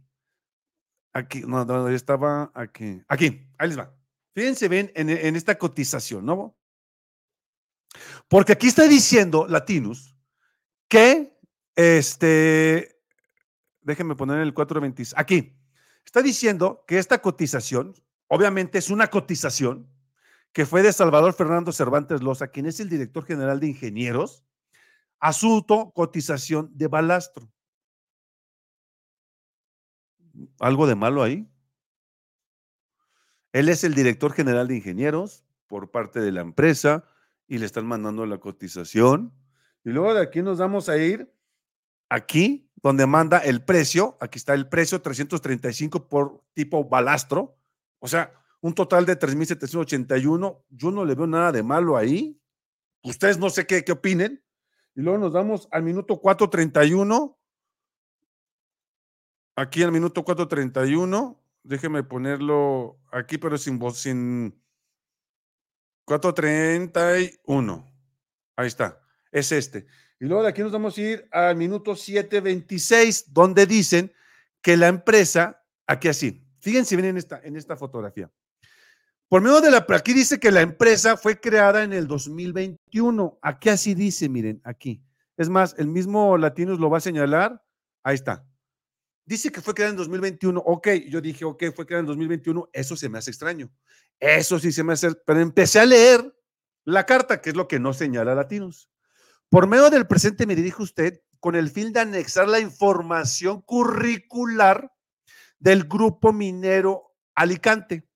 aquí, 1.14 1.42
no, 1.42 1.66
no, 1.66 1.90
estaba 1.90 2.52
aquí, 2.54 3.02
aquí, 3.08 3.48
ahí 3.58 3.68
les 3.68 3.80
va. 3.80 3.94
Fíjense 4.34 4.70
bien 4.70 4.92
en, 4.96 5.36
esta 5.36 5.58
cotización, 5.58 6.26
¿no? 6.26 6.56
Porque 8.30 8.54
aquí 8.54 8.68
está 8.68 8.88
diciendo 8.88 9.46
Latinus 9.48 10.16
que, 10.88 11.38
este, 11.76 13.02
déjenme 13.82 14.16
poner 14.16 14.40
el 14.40 14.54
426, 14.54 15.20
aquí, 15.20 15.58
está 16.06 16.22
diciendo 16.22 16.86
que 16.88 16.98
esta 16.98 17.22
cotización, 17.22 17.94
obviamente 18.28 18.78
es 18.78 18.90
una 18.90 19.08
cotización 19.08 19.91
que 20.54 20.66
fue 20.66 20.82
de 20.82 20.94
Salvador 20.94 21.34
Fernando 21.34 21.72
Cervantes 21.72 22.22
Loza, 22.22 22.48
quien 22.48 22.66
es 22.66 22.80
el 22.80 22.90
director 22.90 23.26
general 23.26 23.60
de 23.60 23.68
ingenieros, 23.68 24.44
asunto 25.20 25.92
cotización 25.94 26.72
de 26.74 26.88
balastro. 26.88 27.52
¿Algo 30.60 30.88
de 30.88 30.96
malo 30.96 31.24
ahí? 31.24 31.48
Él 33.54 33.70
es 33.70 33.84
el 33.84 33.94
director 33.94 34.34
general 34.34 34.68
de 34.68 34.78
ingenieros 34.78 35.46
por 35.68 35.92
parte 35.92 36.20
de 36.20 36.32
la 36.32 36.42
empresa 36.42 37.06
y 37.48 37.58
le 37.58 37.66
están 37.66 37.86
mandando 37.86 38.26
la 38.26 38.40
cotización. 38.40 39.34
Y 39.84 39.90
luego 39.90 40.14
de 40.14 40.22
aquí 40.22 40.42
nos 40.42 40.58
vamos 40.58 40.90
a 40.90 40.98
ir 40.98 41.34
aquí, 42.10 42.70
donde 42.82 43.06
manda 43.06 43.40
el 43.40 43.64
precio. 43.64 44.18
Aquí 44.22 44.38
está 44.38 44.54
el 44.54 44.68
precio 44.70 45.02
335 45.02 46.08
por 46.08 46.44
tipo 46.54 46.84
balastro. 46.86 47.58
O 48.00 48.08
sea, 48.08 48.41
un 48.62 48.74
total 48.74 49.06
de 49.06 49.20
3.781. 49.20 50.64
Yo 50.70 50.92
no 50.92 51.06
le 51.06 51.16
veo 51.16 51.28
nada 51.28 51.52
de 51.52 51.64
malo 51.64 51.98
ahí. 51.98 52.40
Ustedes 53.04 53.38
no 53.38 53.50
sé 53.50 53.68
qué, 53.68 53.84
qué 53.84 53.92
opinen. 53.92 54.44
Y 54.96 55.02
luego 55.02 55.18
nos 55.18 55.34
vamos 55.34 55.68
al 55.72 55.84
minuto 55.84 56.20
431. 56.20 57.38
Aquí 59.56 59.84
al 59.84 59.92
minuto 59.92 60.24
431 60.24 61.42
déjeme 61.64 62.04
ponerlo 62.04 63.00
aquí, 63.12 63.38
pero 63.38 63.58
sin 63.58 63.80
voz, 63.80 64.00
sin 64.00 64.60
431. 66.06 67.86
Ahí 68.56 68.68
está, 68.68 69.02
es 69.32 69.52
este. 69.52 69.88
Y 70.20 70.26
luego 70.26 70.44
de 70.44 70.50
aquí 70.50 70.62
nos 70.62 70.72
vamos 70.72 70.98
a 70.98 71.02
ir 71.02 71.28
al 71.32 71.56
minuto 71.56 71.96
726, 71.96 73.34
donde 73.34 73.66
dicen 73.66 74.14
que 74.62 74.78
la 74.78 74.88
empresa, 74.88 75.64
aquí 75.88 76.08
así, 76.08 76.46
fíjense 76.60 76.96
bien 76.96 77.10
en 77.10 77.18
esta, 77.18 77.42
en 77.44 77.56
esta 77.56 77.76
fotografía. 77.76 78.32
Por 79.32 79.42
medio 79.42 79.62
de 79.62 79.72
la, 79.72 79.86
aquí 79.88 80.12
dice 80.12 80.42
que 80.42 80.52
la 80.52 80.60
empresa 80.60 81.16
fue 81.16 81.40
creada 81.40 81.86
en 81.86 81.94
el 81.94 82.06
2021. 82.06 83.40
Aquí 83.42 83.70
así 83.70 83.96
dice, 83.96 84.28
miren, 84.28 84.60
aquí. 84.66 85.02
Es 85.38 85.48
más, 85.48 85.74
el 85.78 85.88
mismo 85.88 86.38
Latinos 86.38 86.82
lo 86.82 86.90
va 86.90 86.98
a 86.98 87.00
señalar. 87.00 87.64
Ahí 88.04 88.16
está. 88.16 88.46
Dice 89.26 89.50
que 89.50 89.62
fue 89.62 89.74
creada 89.74 89.92
en 89.92 89.96
2021. 89.96 90.60
Ok, 90.60 90.90
yo 91.08 91.22
dije, 91.22 91.46
ok, 91.46 91.64
fue 91.74 91.86
creada 91.86 92.02
en 92.02 92.08
2021. 92.08 92.72
Eso 92.74 92.98
se 92.98 93.08
me 93.08 93.20
hace 93.20 93.32
extraño. 93.32 93.72
Eso 94.20 94.60
sí 94.60 94.74
se 94.74 94.84
me 94.84 94.92
hace. 94.92 95.16
Pero 95.26 95.40
empecé 95.40 95.80
a 95.80 95.86
leer 95.86 96.38
la 96.84 97.06
carta, 97.06 97.40
que 97.40 97.52
es 97.52 97.56
lo 97.56 97.70
que 97.70 97.80
no 97.80 97.94
señala 97.94 98.36
Latinos. 98.36 98.90
Por 99.48 99.66
medio 99.66 99.90
del 99.90 100.08
presente 100.08 100.46
me 100.46 100.58
dirijo 100.58 100.84
usted 100.84 101.22
con 101.40 101.56
el 101.56 101.70
fin 101.70 101.94
de 101.94 102.02
anexar 102.02 102.50
la 102.50 102.60
información 102.60 103.62
curricular 103.62 104.92
del 105.58 105.86
grupo 105.86 106.34
minero 106.34 107.14
Alicante, 107.34 108.11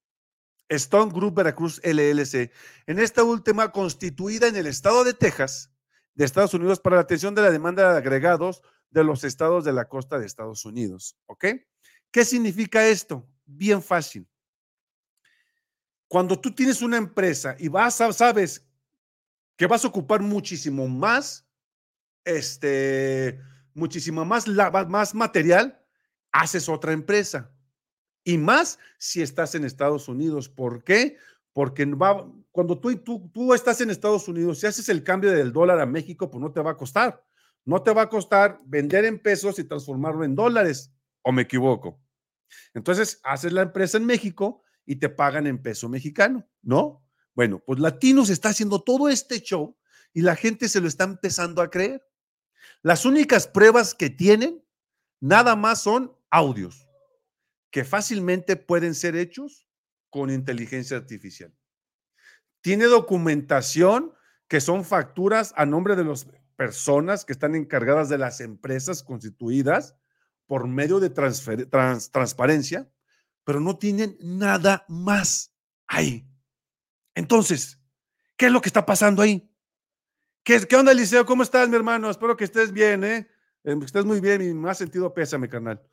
Stone 0.70 1.12
Group 1.12 1.36
Veracruz 1.36 1.80
LLC, 1.84 2.52
en 2.88 3.00
esta 3.00 3.24
última 3.24 3.72
constituida 3.72 4.48
en 4.48 4.56
el 4.56 4.68
estado 4.68 5.04
de 5.04 5.14
Texas, 5.14 5.72
de 6.16 6.26
Estados 6.26 6.54
Unidos, 6.54 6.80
para 6.80 6.96
la 6.96 7.04
atención 7.04 7.36
de 7.36 7.42
la 7.42 7.52
demanda 7.52 7.92
de 7.92 7.98
agregados 7.98 8.62
de 8.90 9.04
los 9.04 9.24
estados 9.24 9.66
de 9.66 9.74
la 9.74 9.88
costa 9.88 10.18
de 10.18 10.26
Estados 10.26 10.66
Unidos. 10.66 11.18
¿Ok? 11.26 11.46
¿Qué 12.12 12.26
significa 12.26 12.88
esto? 12.88 13.28
Bien 13.46 13.82
fácil. 13.82 14.28
Cuando 16.08 16.40
tú 16.40 16.54
tienes 16.54 16.82
una 16.82 16.98
empresa 16.98 17.56
y 17.60 17.68
vas 17.68 18.00
a, 18.00 18.14
sabes 18.14 18.66
que 19.58 19.68
vas 19.68 19.84
a 19.84 19.88
ocupar 19.88 20.22
muchísimo 20.22 20.88
más, 20.88 21.46
este, 22.24 23.40
muchísimo 23.74 24.24
más, 24.24 24.48
más 24.48 25.14
material, 25.14 25.84
haces 26.32 26.70
otra 26.70 26.94
empresa. 26.94 27.52
Y 28.26 28.38
más 28.38 28.80
si 28.98 29.22
estás 29.22 29.56
en 29.56 29.64
Estados 29.64 30.10
Unidos. 30.10 30.50
¿Por 30.50 30.84
qué? 30.84 31.18
porque 31.56 31.90
cuando 32.52 32.78
tú, 32.78 32.94
tú, 32.98 33.32
tú 33.34 33.54
estás 33.54 33.80
en 33.80 33.90
Estados 33.90 34.28
Unidos, 34.28 34.60
si 34.60 34.68
haces 34.68 34.90
el 34.90 35.06
cambio 35.06 35.32
del 35.32 35.54
dólar 35.54 35.80
a 35.80 35.86
México, 35.86 36.30
pues 36.30 36.42
no 36.42 36.52
te 36.52 36.60
va 36.60 36.72
a 36.72 36.78
costar. 36.78 37.24
No 37.64 37.82
te 37.82 37.94
va 37.94 38.02
a 38.02 38.10
costar 38.10 38.60
vender 38.66 39.06
en 39.06 39.20
pesos 39.20 39.58
y 39.58 39.64
transformarlo 39.64 40.26
en 40.26 40.36
dólares, 40.36 40.92
o 41.22 41.32
me 41.32 41.44
equivoco. 41.44 42.04
Entonces, 42.74 43.22
haces 43.24 43.54
la 43.54 43.62
empresa 43.62 43.98
en 43.98 44.06
México 44.06 44.64
y 44.86 44.98
te 44.98 45.08
pagan 45.08 45.48
en 45.48 45.62
peso 45.62 45.88
mexicano, 45.88 46.46
¿no? 46.62 47.08
Bueno, 47.34 47.64
pues 47.66 47.80
Latinos 47.80 48.30
está 48.30 48.50
haciendo 48.50 48.84
todo 48.84 49.08
este 49.08 49.40
show 49.40 49.78
y 50.12 50.24
la 50.24 50.36
gente 50.36 50.68
se 50.68 50.82
lo 50.82 50.90
está 50.90 51.06
empezando 51.06 51.62
a 51.62 51.70
creer. 51.70 52.06
Las 52.82 53.06
únicas 53.06 53.48
pruebas 53.48 53.96
que 53.96 54.10
tienen 54.10 54.62
nada 55.22 55.56
más 55.56 55.82
son 55.82 56.14
audios 56.30 56.85
que 57.76 57.84
fácilmente 57.84 58.56
pueden 58.56 58.96
ser 58.96 59.18
hechos 59.18 59.68
con 60.10 60.30
inteligencia 60.30 60.96
artificial. 60.96 61.54
Tiene 62.62 62.86
documentación 62.86 64.14
que 64.48 64.62
son 64.62 64.86
facturas 64.86 65.54
a 65.58 65.66
nombre 65.66 65.98
de 65.98 66.06
las 66.06 66.26
personas 66.56 67.26
que 67.26 67.34
están 67.34 67.54
encargadas 67.54 68.08
de 68.08 68.18
las 68.18 68.40
empresas 68.40 69.04
constituidas 69.04 69.94
por 70.46 70.70
medio 70.70 71.02
de 71.02 71.10
transparencia, 71.10 72.90
pero 73.44 73.60
no 73.60 73.78
tienen 73.78 74.16
nada 74.22 74.86
más 74.88 75.54
ahí. 75.86 76.26
Entonces, 77.14 77.82
¿qué 78.38 78.46
es 78.46 78.54
lo 78.54 78.62
que 78.62 78.70
está 78.70 78.86
pasando 78.86 79.22
ahí? 79.22 79.52
¿Qué, 80.46 80.66
qué 80.66 80.78
onda, 80.78 80.94
Eliseo? 80.94 81.26
¿Cómo 81.26 81.44
estás, 81.44 81.68
mi 81.68 81.76
hermano? 81.76 82.10
Espero 82.10 82.38
que 82.38 82.46
estés 82.46 82.72
bien, 82.72 83.04
¿eh? 83.04 83.28
eh 83.66 83.76
estés 83.84 84.06
muy 84.06 84.22
bien 84.22 84.42
y 84.42 84.70
ha 84.70 84.74
sentido 84.74 85.14
pésame, 85.14 85.50
carnal. 85.50 85.86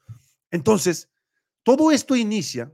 Entonces, 0.52 1.11
todo 1.62 1.90
esto 1.92 2.16
inicia 2.16 2.72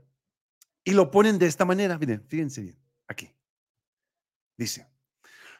y 0.83 0.91
lo 0.91 1.11
ponen 1.11 1.37
de 1.37 1.45
esta 1.45 1.65
manera. 1.65 1.97
Miren, 1.97 2.25
fíjense 2.27 2.61
bien, 2.61 2.79
aquí. 3.07 3.35
Dice, 4.57 4.89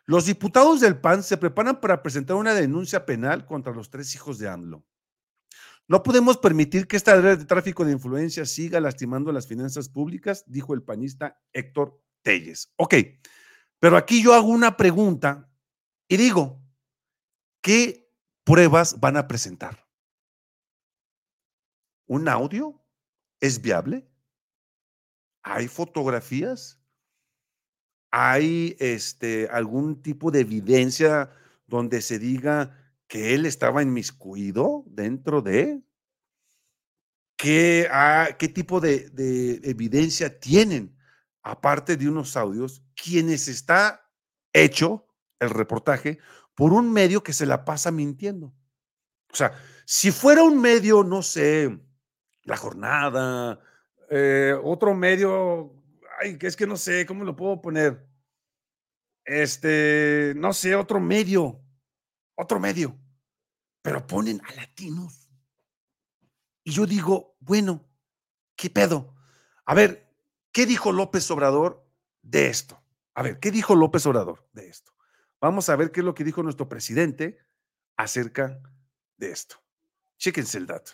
los 0.05 0.25
diputados 0.25 0.81
del 0.81 0.99
PAN 0.99 1.23
se 1.23 1.37
preparan 1.37 1.79
para 1.79 2.01
presentar 2.01 2.35
una 2.35 2.53
denuncia 2.53 3.05
penal 3.05 3.45
contra 3.45 3.73
los 3.73 3.89
tres 3.89 4.13
hijos 4.15 4.39
de 4.39 4.49
AMLO. 4.49 4.83
No 5.87 6.03
podemos 6.03 6.37
permitir 6.37 6.87
que 6.87 6.97
esta 6.97 7.19
red 7.19 7.39
de 7.39 7.45
tráfico 7.45 7.83
de 7.83 7.93
influencia 7.93 8.45
siga 8.45 8.79
lastimando 8.79 9.31
las 9.31 9.47
finanzas 9.47 9.89
públicas, 9.89 10.43
dijo 10.45 10.73
el 10.73 10.83
panista 10.83 11.41
Héctor 11.51 11.99
Telles. 12.21 12.71
Ok, 12.75 12.95
pero 13.79 13.97
aquí 13.97 14.21
yo 14.21 14.33
hago 14.33 14.47
una 14.47 14.77
pregunta 14.77 15.49
y 16.07 16.17
digo, 16.17 16.61
¿qué 17.61 18.11
pruebas 18.43 18.99
van 18.99 19.17
a 19.17 19.27
presentar? 19.27 19.87
¿Un 22.07 22.27
audio? 22.27 22.79
¿Es 23.39 23.61
viable? 23.61 24.07
¿Hay 25.43 25.67
fotografías? 25.67 26.81
¿Hay 28.11 28.75
este, 28.79 29.47
algún 29.51 30.01
tipo 30.01 30.31
de 30.31 30.41
evidencia 30.41 31.31
donde 31.67 32.01
se 32.01 32.19
diga 32.19 32.75
que 33.07 33.35
él 33.35 33.45
estaba 33.45 33.83
inmiscuido 33.83 34.83
dentro 34.87 35.41
de? 35.41 35.81
¿Qué, 37.37 37.87
ah, 37.91 38.29
qué 38.37 38.49
tipo 38.49 38.81
de, 38.81 39.09
de 39.11 39.61
evidencia 39.63 40.39
tienen? 40.39 40.99
aparte 41.43 41.97
de 41.97 42.07
unos 42.07 42.35
audios, 42.37 42.83
quienes 42.95 43.47
está 43.47 44.09
hecho 44.53 45.07
el 45.39 45.49
reportaje 45.49 46.19
por 46.55 46.73
un 46.73 46.91
medio 46.91 47.23
que 47.23 47.33
se 47.33 47.45
la 47.45 47.65
pasa 47.65 47.91
mintiendo. 47.91 48.53
O 49.31 49.35
sea, 49.35 49.53
si 49.85 50.11
fuera 50.11 50.43
un 50.43 50.59
medio, 50.59 51.03
no 51.03 51.21
sé, 51.21 51.79
La 52.49 52.57
Jornada, 52.57 53.59
eh, 54.09 54.55
otro 54.63 54.93
medio, 54.93 55.73
ay, 56.19 56.37
que 56.37 56.47
es 56.47 56.55
que 56.55 56.67
no 56.67 56.77
sé, 56.77 57.05
¿cómo 57.05 57.23
lo 57.23 57.35
puedo 57.35 57.61
poner? 57.61 58.05
Este, 59.23 60.33
no 60.35 60.51
sé, 60.53 60.75
otro 60.75 60.99
medio, 60.99 61.61
otro 62.35 62.59
medio, 62.59 62.97
pero 63.81 64.05
ponen 64.05 64.41
a 64.45 64.53
latinos. 64.55 65.29
Y 66.63 66.71
yo 66.71 66.85
digo, 66.85 67.37
bueno, 67.39 67.87
¿qué 68.55 68.69
pedo? 68.69 69.15
A 69.65 69.75
ver, 69.75 70.09
¿Qué 70.51 70.65
dijo 70.65 70.91
López 70.91 71.29
Obrador 71.31 71.85
de 72.21 72.49
esto? 72.49 72.81
A 73.13 73.21
ver, 73.21 73.39
¿qué 73.39 73.51
dijo 73.51 73.75
López 73.75 74.05
Obrador 74.05 74.47
de 74.53 74.67
esto? 74.67 74.93
Vamos 75.39 75.69
a 75.69 75.75
ver 75.75 75.91
qué 75.91 76.01
es 76.01 76.05
lo 76.05 76.15
que 76.15 76.23
dijo 76.23 76.43
nuestro 76.43 76.67
presidente 76.67 77.39
acerca 77.97 78.59
de 79.17 79.31
esto. 79.31 79.61
Chéquense 80.17 80.57
el 80.57 80.67
dato. 80.67 80.93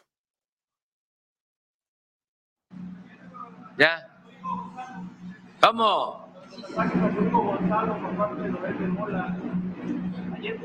Ya. 3.77 4.07
¿Cómo? 5.61 6.25
Ayer 10.37 10.59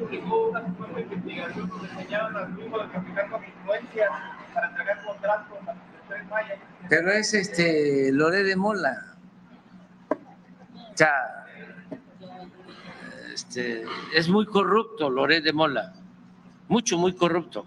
pero 6.88 7.12
es 7.12 7.34
este 7.34 8.10
Loré 8.12 8.42
de 8.42 8.56
Mola. 8.56 9.16
O 10.10 10.96
sea, 10.96 11.46
este, 13.32 13.84
es 14.14 14.28
muy 14.28 14.44
corrupto 14.46 15.08
Loré 15.08 15.40
de 15.40 15.52
Mola. 15.52 15.94
Mucho, 16.68 16.98
muy 16.98 17.14
corrupto. 17.14 17.66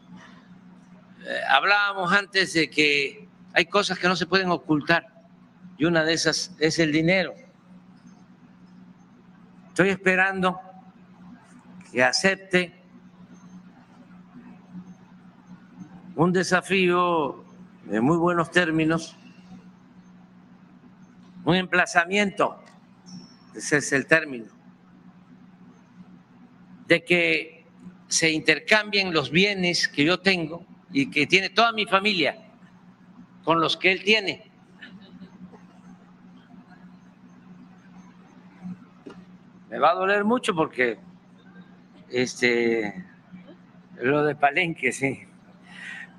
Eh, 1.26 1.40
hablábamos 1.50 2.12
antes 2.12 2.54
de 2.54 2.70
que 2.70 3.30
hay 3.54 3.66
cosas 3.66 4.00
que 4.00 4.08
no 4.08 4.16
se 4.16 4.26
pueden 4.26 4.50
ocultar 4.50 5.08
y 5.78 5.86
una 5.86 6.04
de 6.04 6.14
esas 6.14 6.56
es 6.60 6.80
el 6.80 6.92
dinero. 6.92 7.34
Estoy 9.70 9.90
esperando 9.90 10.60
que 11.92 12.04
acepte 12.04 12.74
un 16.16 16.32
desafío 16.32 17.44
en 17.90 18.04
muy 18.04 18.18
buenos 18.18 18.52
términos, 18.52 19.16
un 21.46 21.56
emplazamiento, 21.56 22.64
ese 23.56 23.78
es 23.78 23.92
el 23.94 24.08
término, 24.08 24.46
de 26.88 27.04
que 27.04 27.66
se 28.08 28.32
intercambien 28.32 29.14
los 29.14 29.32
bienes 29.32 29.88
que 29.88 30.06
yo 30.06 30.20
tengo 30.20 30.66
y 30.92 31.10
que 31.10 31.26
tiene 31.28 31.50
toda 31.50 31.72
mi 31.72 31.86
familia 31.86 32.43
con 33.44 33.60
los 33.60 33.78
que 33.78 33.92
él 33.92 34.04
tiene. 34.04 34.50
Me 39.70 39.80
va 39.80 39.92
a 39.92 39.96
doler 39.96 40.24
mucho 40.24 40.54
porque 40.56 41.00
este 42.10 43.06
lo 43.98 44.24
de 44.24 44.36
Palenque, 44.36 44.92
sí. 44.92 45.26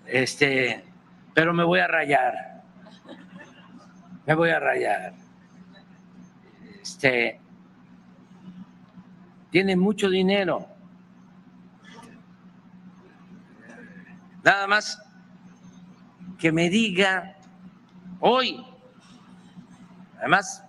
Este 0.06 0.84
pero 1.34 1.52
me 1.52 1.64
voy 1.64 1.80
a 1.80 1.86
rayar. 1.86 2.62
Me 4.26 4.34
voy 4.34 4.50
a 4.50 4.60
rayar. 4.60 5.14
Este 6.82 7.40
tiene 9.50 9.76
mucho 9.76 10.10
dinero. 10.10 10.66
Nada 14.42 14.66
más 14.66 15.03
que 16.38 16.52
me 16.52 16.68
diga 16.68 17.36
hoy, 18.20 18.64
además 20.18 20.64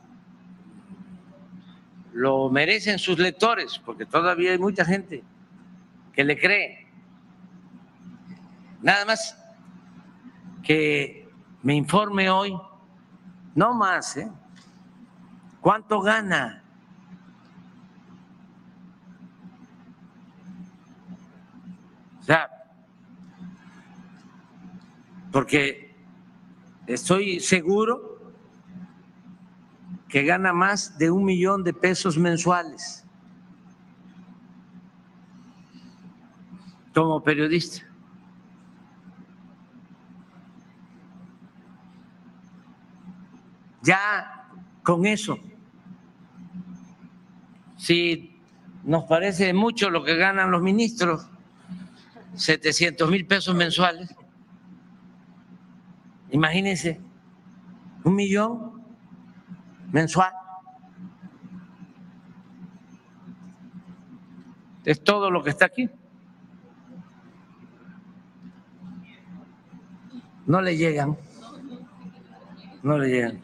lo 2.13 2.49
merecen 2.49 2.97
sus 2.97 3.19
lectores, 3.19 3.77
porque 3.79 4.05
todavía 4.05 4.51
hay 4.51 4.57
mucha 4.57 4.85
gente 4.85 5.23
que 6.13 6.23
le 6.23 6.39
cree. 6.39 6.87
Nada 8.81 9.03
más 9.05 9.37
que 10.63 11.29
me 11.61 11.75
informe 11.75 12.29
hoy, 12.29 12.57
no 13.53 13.73
más, 13.73 14.17
¿eh? 14.17 14.31
¿Cuánto 15.59 15.99
gana? 15.99 16.63
O 22.21 22.23
sea, 22.23 22.54
porque 25.35 25.93
estoy 26.87 27.41
seguro 27.41 28.31
que 30.07 30.23
gana 30.23 30.53
más 30.53 30.97
de 30.97 31.11
un 31.11 31.25
millón 31.25 31.61
de 31.61 31.73
pesos 31.73 32.17
mensuales 32.17 33.03
como 36.93 37.21
periodista. 37.21 37.85
Ya 43.81 44.47
con 44.83 45.05
eso, 45.05 45.37
si 47.75 48.39
nos 48.85 49.03
parece 49.03 49.53
mucho 49.53 49.89
lo 49.89 50.01
que 50.01 50.15
ganan 50.15 50.49
los 50.49 50.61
ministros, 50.61 51.27
700 52.35 53.11
mil 53.11 53.27
pesos 53.27 53.53
mensuales, 53.53 54.15
Imagínense, 56.35 56.99
un 58.03 58.13
millón 58.13 58.83
mensual. 59.93 60.33
Es 64.83 65.01
todo 65.01 65.31
lo 65.31 65.41
que 65.41 65.51
está 65.51 65.67
aquí. 65.67 65.89
No 70.45 70.61
le 70.61 70.75
llegan. 70.75 71.17
No 72.83 72.97
le 72.97 73.07
llegan. 73.07 73.41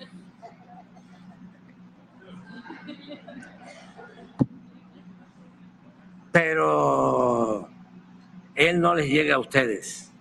Pero 6.33 7.69
él 8.55 8.81
no 8.81 8.95
les 8.95 9.09
llega 9.09 9.35
a 9.35 9.39
ustedes 9.39 10.11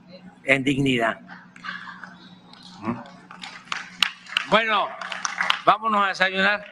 en 0.45 0.63
dignidad. 0.63 1.19
Bueno, 4.51 4.89
vámonos 5.65 6.05
a 6.05 6.09
desayunar. 6.09 6.67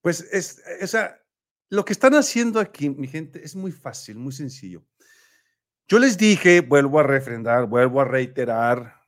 Pues 0.00 0.20
es, 0.32 0.58
esa, 0.80 1.20
lo 1.70 1.84
que 1.84 1.92
están 1.92 2.14
haciendo 2.14 2.58
aquí, 2.58 2.90
mi 2.90 3.06
gente, 3.06 3.44
es 3.44 3.54
muy 3.54 3.70
fácil, 3.70 4.16
muy 4.16 4.32
sencillo. 4.32 4.84
Yo 5.86 6.00
les 6.00 6.18
dije, 6.18 6.60
vuelvo 6.60 6.98
a 6.98 7.04
refrendar, 7.04 7.66
vuelvo 7.66 8.00
a 8.00 8.04
reiterar, 8.04 9.00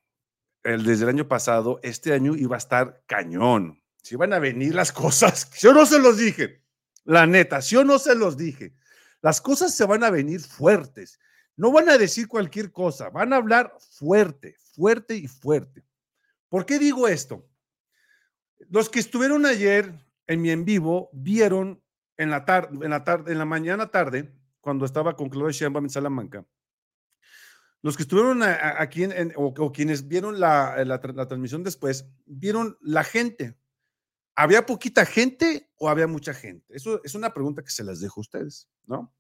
desde 0.63 1.03
el 1.03 1.09
año 1.09 1.27
pasado, 1.27 1.81
este 1.83 2.13
año 2.13 2.37
iba 2.37 2.55
a 2.55 2.59
estar 2.59 3.03
cañón. 3.07 3.83
Si 4.01 4.15
van 4.15 4.33
a 4.33 4.39
venir 4.39 4.77
las 4.77 4.93
cosas, 4.93 5.51
yo 5.59 5.75
no 5.75 5.87
se 5.87 5.99
los 5.99 6.19
dije, 6.19 6.63
la 7.03 7.27
neta, 7.27 7.59
yo 7.59 7.85
no 7.85 7.99
se 7.99 8.15
los 8.15 8.37
dije. 8.37 8.77
Las 9.21 9.41
cosas 9.41 9.75
se 9.75 9.85
van 9.87 10.05
a 10.05 10.11
venir 10.11 10.41
fuertes. 10.41 11.19
No 11.57 11.71
van 11.71 11.89
a 11.89 11.99
decir 11.99 12.27
cualquier 12.29 12.73
cosa, 12.73 13.11
van 13.11 13.33
a 13.33 13.37
hablar 13.37 13.75
fuerte, 13.79 14.57
fuerte 14.75 15.17
y 15.17 15.29
fuerte. 15.29 15.85
¿Por 16.49 16.67
qué 16.67 16.79
digo 16.79 17.09
esto? 17.09 17.47
Los 18.71 18.89
que 18.89 19.01
estuvieron 19.01 19.47
ayer 19.47 19.95
en 20.27 20.43
mi 20.43 20.51
en 20.51 20.65
vivo 20.65 21.11
vieron 21.13 21.83
en 22.17 22.31
la 22.31 22.45
tarde, 22.45 23.33
en 23.33 23.39
la 23.39 23.45
mañana 23.45 23.91
tarde, 23.91 24.33
cuando 24.61 24.85
estaba 24.85 25.15
con 25.15 25.29
Claudia 25.29 25.53
Sheinbaum 25.53 25.85
en 25.85 25.91
Salamanca, 25.91 26.47
los 27.83 27.99
que 27.99 28.05
estuvieron 28.05 28.43
aquí 28.43 29.07
o, 29.37 29.71
quienes 29.71 30.09
vieron 30.09 30.41
la, 30.41 30.83
la, 30.87 31.01
transmisión 31.01 31.63
después, 31.63 32.09
vieron 32.25 32.79
la 32.81 33.05
gente. 33.05 33.59
¿Había 34.35 34.65
poquita 34.65 35.05
gente 35.05 35.71
o 35.77 35.91
había 35.91 36.07
mucha 36.07 36.33
gente? 36.33 36.65
Eso 36.75 37.03
es 37.05 37.15
una 37.15 37.35
pregunta 37.35 37.63
que 37.63 37.71
se 37.71 37.85
las 37.85 38.01
dejo 38.01 38.21
a 38.21 38.23
ustedes, 38.23 38.71
¿no? 38.87 39.15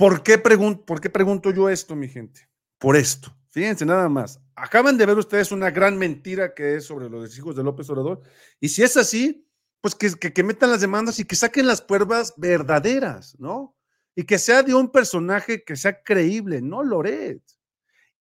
¿Por 0.00 0.22
qué, 0.22 0.38
¿Por 0.38 0.98
qué 0.98 1.10
pregunto 1.10 1.50
yo 1.50 1.68
esto, 1.68 1.94
mi 1.94 2.08
gente? 2.08 2.48
Por 2.78 2.96
esto. 2.96 3.36
Fíjense 3.50 3.84
nada 3.84 4.08
más. 4.08 4.40
Acaban 4.54 4.96
de 4.96 5.04
ver 5.04 5.18
ustedes 5.18 5.52
una 5.52 5.70
gran 5.70 5.98
mentira 5.98 6.54
que 6.54 6.76
es 6.76 6.86
sobre 6.86 7.10
los 7.10 7.36
hijos 7.36 7.54
de 7.54 7.62
López 7.62 7.90
Obrador. 7.90 8.22
Y 8.60 8.70
si 8.70 8.82
es 8.82 8.96
así, 8.96 9.46
pues 9.82 9.94
que, 9.94 10.32
que, 10.32 10.42
metan 10.42 10.70
las 10.70 10.80
demandas 10.80 11.18
y 11.18 11.26
que 11.26 11.36
saquen 11.36 11.66
las 11.66 11.82
pruebas 11.82 12.32
verdaderas, 12.38 13.38
¿no? 13.38 13.76
Y 14.14 14.24
que 14.24 14.38
sea 14.38 14.62
de 14.62 14.72
un 14.72 14.90
personaje 14.90 15.64
que 15.64 15.76
sea 15.76 16.02
creíble, 16.02 16.62
no 16.62 16.82
Loret, 16.82 17.42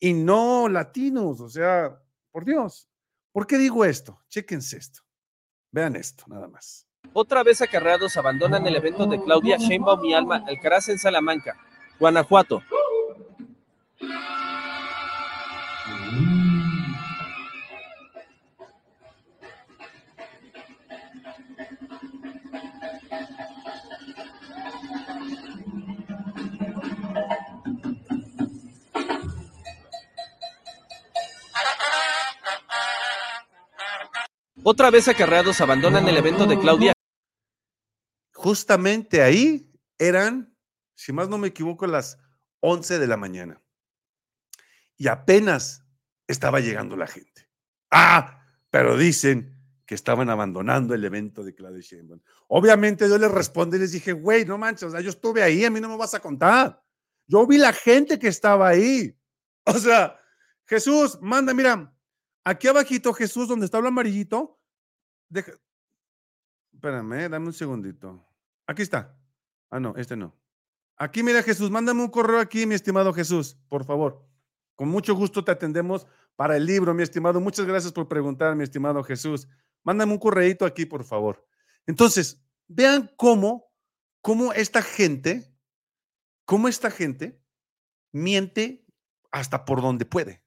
y 0.01 0.11
no 0.13 0.67
latinos, 0.67 1.39
o 1.39 1.47
sea, 1.47 1.97
por 2.29 2.43
Dios. 2.43 2.89
¿Por 3.31 3.47
qué 3.47 3.57
digo 3.57 3.85
esto? 3.85 4.21
Chéquense 4.27 4.75
esto. 4.75 4.99
Vean 5.71 5.95
esto, 5.95 6.25
nada 6.27 6.49
más. 6.49 6.89
Otra 7.13 7.41
vez 7.43 7.61
acarreados 7.61 8.17
abandonan 8.17 8.67
el 8.67 8.75
evento 8.75 9.05
de 9.05 9.23
Claudia 9.23 9.55
Sheinbaum 9.55 10.03
y 10.03 10.13
Alma 10.13 10.43
Alcaraz 10.45 10.89
en 10.89 10.99
Salamanca, 10.99 11.55
Guanajuato. 11.99 12.63
Otra 34.71 34.91
vez 34.91 35.07
acarreados 35.07 35.61
abandonan 35.61 36.07
el 36.07 36.17
evento 36.17 36.45
de 36.45 36.59
Claudia. 36.59 36.93
Justamente 38.35 39.23
ahí 39.23 39.73
eran, 39.97 40.55
si 40.99 41.13
más 41.13 41.29
no 41.29 41.37
me 41.37 41.47
equivoco, 41.47 41.87
las 41.87 42.17
11 42.59 42.99
de 42.99 43.07
la 43.07 43.15
mañana. 43.15 43.63
Y 44.97 45.07
apenas 45.07 45.85
estaba 46.27 46.59
llegando 46.59 46.97
la 46.97 47.07
gente. 47.07 47.49
Ah, 47.89 48.43
pero 48.69 48.97
dicen 48.97 49.55
que 49.85 49.95
estaban 49.95 50.29
abandonando 50.29 50.93
el 50.93 51.05
evento 51.05 51.41
de 51.41 51.55
Claudia 51.55 51.79
Sheinbaum. 51.79 52.19
Obviamente 52.49 53.07
yo 53.07 53.17
les 53.17 53.31
respondí 53.31 53.77
y 53.77 53.79
les 53.79 53.93
dije, 53.93 54.11
güey, 54.11 54.43
no 54.43 54.57
manches, 54.57 54.83
o 54.83 54.91
sea, 54.91 54.99
yo 54.99 55.09
estuve 55.09 55.41
ahí, 55.41 55.63
a 55.63 55.69
mí 55.69 55.79
no 55.79 55.87
me 55.87 55.95
vas 55.95 56.15
a 56.15 56.19
contar. 56.19 56.83
Yo 57.25 57.47
vi 57.47 57.57
la 57.57 57.71
gente 57.71 58.19
que 58.19 58.27
estaba 58.27 58.67
ahí. 58.67 59.15
O 59.65 59.77
sea, 59.77 60.19
Jesús, 60.65 61.19
manda, 61.21 61.53
mira, 61.53 61.93
Aquí 62.43 62.67
abajito, 62.67 63.13
Jesús, 63.13 63.47
donde 63.47 63.65
está 63.65 63.77
el 63.77 63.85
amarillito. 63.85 64.59
Deja... 65.29 65.51
Espérame, 66.73 67.29
dame 67.29 67.45
un 67.45 67.53
segundito. 67.53 68.25
Aquí 68.65 68.81
está. 68.81 69.15
Ah, 69.69 69.79
no, 69.79 69.95
este 69.97 70.15
no. 70.15 70.38
Aquí, 71.01 71.23
mira, 71.23 71.41
Jesús, 71.41 71.71
mándame 71.71 72.01
un 72.01 72.09
correo 72.09 72.39
aquí, 72.39 72.65
mi 72.65 72.75
estimado 72.75 73.13
Jesús, 73.13 73.57
por 73.69 73.85
favor. 73.85 74.27
Con 74.75 74.89
mucho 74.89 75.15
gusto 75.15 75.45
te 75.45 75.51
atendemos 75.51 76.05
para 76.35 76.57
el 76.57 76.65
libro, 76.65 76.93
mi 76.93 77.03
estimado. 77.03 77.39
Muchas 77.39 77.65
gracias 77.65 77.93
por 77.93 78.09
preguntar, 78.09 78.53
mi 78.53 78.65
estimado 78.65 79.01
Jesús. 79.01 79.47
Mándame 79.83 80.11
un 80.11 80.19
correito 80.19 80.65
aquí, 80.65 80.85
por 80.85 81.05
favor. 81.05 81.47
Entonces, 81.87 82.43
vean 82.67 83.09
cómo, 83.15 83.71
cómo 84.21 84.51
esta 84.51 84.81
gente, 84.81 85.55
cómo 86.43 86.67
esta 86.67 86.91
gente 86.91 87.41
miente 88.11 88.85
hasta 89.31 89.63
por 89.63 89.81
donde 89.81 90.03
puede. 90.03 90.43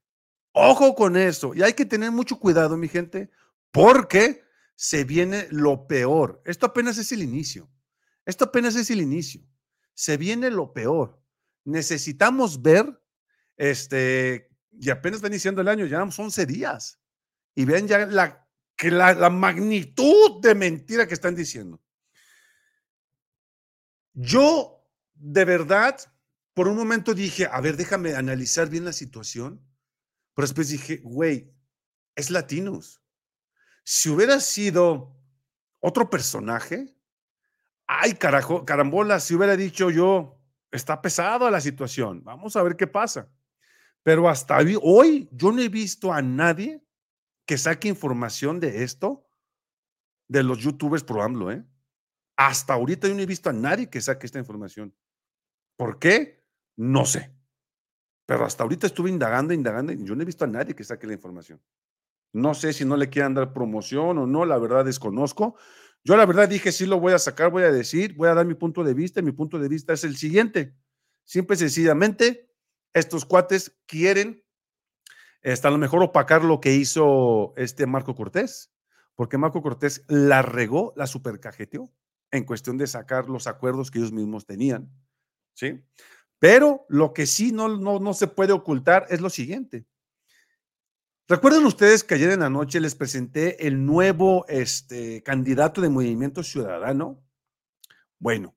Ojo 0.53 0.95
con 0.95 1.17
eso. 1.17 1.55
Y 1.55 1.63
hay 1.63 1.73
que 1.73 1.87
tener 1.87 2.11
mucho 2.11 2.39
cuidado, 2.39 2.77
mi 2.77 2.89
gente, 2.89 3.31
porque 3.71 4.45
se 4.77 5.05
viene 5.05 5.49
lo 5.51 5.87
peor. 5.87 6.43
Esto 6.45 6.67
apenas 6.67 6.99
es 6.99 7.11
el 7.13 7.23
inicio. 7.23 7.71
Esto 8.27 8.45
apenas 8.45 8.77
es 8.77 8.91
el 8.91 9.01
inicio. 9.01 9.43
Se 9.95 10.17
viene 10.17 10.51
lo 10.51 10.73
peor. 10.73 11.21
Necesitamos 11.65 12.63
ver, 12.63 13.01
este, 13.57 14.51
y 14.73 14.91
apenas 14.91 15.23
va 15.23 15.29
iniciando 15.29 15.61
el 15.61 15.69
año, 15.69 15.89
son 16.11 16.27
11 16.27 16.47
días. 16.47 16.99
Y 17.55 17.65
vean 17.65 17.87
ya 17.87 18.07
la, 18.07 18.49
que 18.77 18.91
la 18.91 19.31
magnitud 19.31 20.41
de 20.41 20.55
mentira 20.55 21.07
que 21.07 21.15
están 21.15 21.35
diciendo. 21.35 21.81
Yo, 24.15 24.87
de 25.15 25.45
verdad, 25.45 25.99
por 26.55 26.69
un 26.69 26.77
momento 26.77 27.15
dije, 27.15 27.47
a 27.51 27.61
ver, 27.61 27.77
déjame 27.77 28.15
analizar 28.15 28.69
bien 28.69 28.85
la 28.85 28.93
situación 28.93 29.63
pero 30.35 30.47
después 30.47 30.69
dije, 30.69 31.01
güey, 31.03 31.53
es 32.15 32.31
Latinos. 32.31 33.03
Si 33.85 34.09
hubiera 34.09 34.41
sido 34.41 35.17
otro 35.81 36.09
personaje, 36.09 36.97
ay, 38.01 38.15
carajo, 38.15 38.65
carambola, 38.65 39.21
si 39.21 39.35
hubiera 39.35 39.57
dicho 39.57 39.91
yo, 39.91 40.39
está 40.71 41.01
pesado 41.03 41.51
la 41.51 41.61
situación, 41.61 42.23
vamos 42.25 42.57
a 42.57 42.63
ver 42.63 42.77
qué 42.77 42.87
pasa. 42.87 43.29
Pero 44.03 44.29
hasta 44.29 44.59
hoy 44.83 45.29
yo 45.33 45.53
no 45.53 45.61
he 45.61 45.69
visto 45.69 46.13
a 46.13 46.23
nadie 46.23 46.83
que 47.47 47.59
saque 47.59 47.89
información 47.89 48.59
de 48.59 48.83
esto 48.83 49.29
de 50.29 50.43
los 50.43 50.59
youtubers 50.59 51.05
pro 51.05 51.51
¿eh? 51.51 51.65
Hasta 52.37 52.75
ahorita 52.75 53.07
yo 53.07 53.15
no 53.15 53.21
he 53.21 53.27
visto 53.27 53.51
a 53.51 53.53
nadie 53.53 53.91
que 53.91 54.01
saque 54.01 54.27
esta 54.27 54.39
información. 54.39 54.95
¿Por 55.77 55.99
qué? 55.99 56.43
No 56.77 57.05
sé. 57.05 57.33
Pero 58.27 58.45
hasta 58.45 58.63
ahorita 58.63 58.87
estuve 58.87 59.11
indagando, 59.11 59.53
indagando, 59.53 59.93
yo 59.93 60.15
no 60.17 60.23
he 60.23 60.25
visto 60.27 60.45
a 60.45 60.49
nadie 60.49 60.75
que 60.75 60.85
saque 60.85 61.07
la 61.07 61.13
información. 61.13 61.61
No 62.33 62.55
sé 62.55 62.73
si 62.73 62.85
no 62.85 62.97
le 62.97 63.11
quieran 63.11 63.35
dar 63.35 63.53
promoción 63.53 64.17
o 64.19 64.27
no, 64.27 64.47
la 64.47 64.59
verdad 64.59 64.85
desconozco. 64.85 65.57
Yo 66.05 66.17
la 66.17 66.27
verdad 66.27 66.49
dije, 66.49 66.73
sí 66.73 66.87
lo 66.87 66.99
voy 66.99 67.13
a 67.13 67.19
sacar, 67.19 67.51
voy 67.51 67.63
a 67.63 67.71
decir, 67.71 68.15
voy 68.15 68.29
a 68.29 68.35
dar 68.35 68.47
mi 68.47 68.55
punto 68.55 68.83
de 68.83 68.95
vista, 68.95 69.21
y 69.21 69.23
mi 69.23 69.33
punto 69.33 69.59
de 69.59 69.69
vista 69.69 69.93
es 69.93 70.05
el 70.05 70.17
siguiente. 70.17 70.75
Simple 71.25 71.55
y 71.55 71.59
sencillamente, 71.59 72.51
estos 72.93 73.25
cuates 73.25 73.79
quieren 73.87 74.43
hasta 75.45 75.69
a 75.69 75.71
lo 75.71 75.79
mejor 75.79 76.03
opacar 76.03 76.45
lo 76.45 76.61
que 76.61 76.75
hizo 76.75 77.53
este 77.57 77.87
Marco 77.87 78.15
Cortés, 78.15 78.73
porque 79.15 79.39
Marco 79.39 79.63
Cortés 79.63 80.05
la 80.09 80.43
regó, 80.43 80.93
la 80.97 81.07
supercajeteó 81.07 81.93
en 82.31 82.45
cuestión 82.45 82.79
de 82.79 82.87
sacar 82.87 83.29
los 83.29 83.47
acuerdos 83.47 83.91
que 83.91 83.99
ellos 83.99 84.13
mismos 84.13 84.47
tenían, 84.47 84.91
¿sí? 85.55 85.83
Pero 86.39 86.87
lo 86.89 87.13
que 87.13 87.27
sí 87.27 87.53
no, 87.53 87.69
no, 87.69 88.15
se 88.15 88.27
puede 88.27 88.53
ocultar 88.53 89.07
es 89.11 89.21
lo 89.21 89.31
siguiente. 89.31 89.87
¿Recuerdan 91.29 91.65
ustedes 91.65 92.03
que 92.03 92.15
ayer 92.15 92.31
en 92.31 92.41
la 92.41 92.51
noche 92.51 92.81
les 92.81 92.95
presenté 92.95 93.67
el 93.67 93.87
nuevo 93.87 94.45
este, 94.49 95.23
candidato 95.23 95.81
de 95.81 95.89
Movimiento 95.89 96.43
Ciudadano? 96.43 97.23
Bueno, 98.19 98.57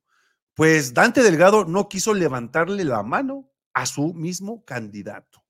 pues 0.56 0.94
Dante 0.94 1.22
Delgado 1.22 1.66
no 1.66 1.88
quiso 1.88 2.14
levantarle 2.14 2.84
la 2.84 3.04
mano 3.04 3.52
a 3.74 3.86
su 3.86 4.14
mismo 4.14 4.66
candidato. 4.66 5.46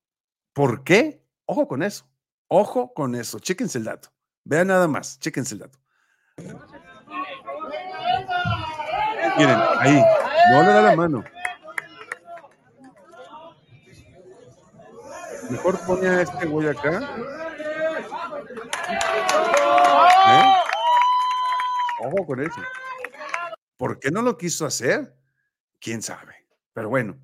¿Por 0.54 0.84
qué? 0.84 1.25
Ojo 1.45 1.67
con 1.67 1.84
eso. 1.84 2.10
Ojo 2.47 2.93
con 2.93 3.15
eso. 3.15 3.39
Chéquense 3.39 3.78
el 3.78 3.86
dato. 3.86 4.10
Vean 4.43 4.67
nada 4.67 4.88
más, 4.88 5.17
chéquense 5.19 5.56
el 5.56 5.62
dato. 5.62 5.80
Miren, 9.38 9.58
ahí, 9.80 10.04
no 10.51 10.63
le 10.63 10.69
da 10.69 10.82
la 10.82 10.95
mano. 10.95 11.23
Mejor 15.50 15.80
pone 15.86 16.08
a 16.08 16.22
este 16.22 16.46
güey 16.46 16.68
acá. 16.68 17.00
¿Eh? 20.28 20.56
Ojo 22.06 22.26
con 22.26 22.42
eso. 22.42 22.62
¿Por 23.78 24.00
qué 24.00 24.12
no 24.12 24.22
lo 24.22 24.38
quiso 24.38 24.66
hacer? 24.66 25.16
¿Quién 25.80 26.02
sabe? 26.02 26.48
Pero 26.74 26.90
bueno, 26.90 27.18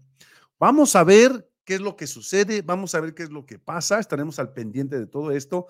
vamos 0.59 0.95
a 0.95 1.03
ver 1.03 1.49
qué 1.63 1.75
es 1.75 1.81
lo 1.81 1.95
que 1.95 2.07
sucede, 2.07 2.61
vamos 2.61 2.95
a 2.95 2.99
ver 2.99 3.13
qué 3.13 3.23
es 3.23 3.29
lo 3.29 3.45
que 3.45 3.59
pasa, 3.59 3.99
estaremos 3.99 4.39
al 4.39 4.53
pendiente 4.53 4.99
de 4.99 5.07
todo 5.07 5.31
esto. 5.31 5.67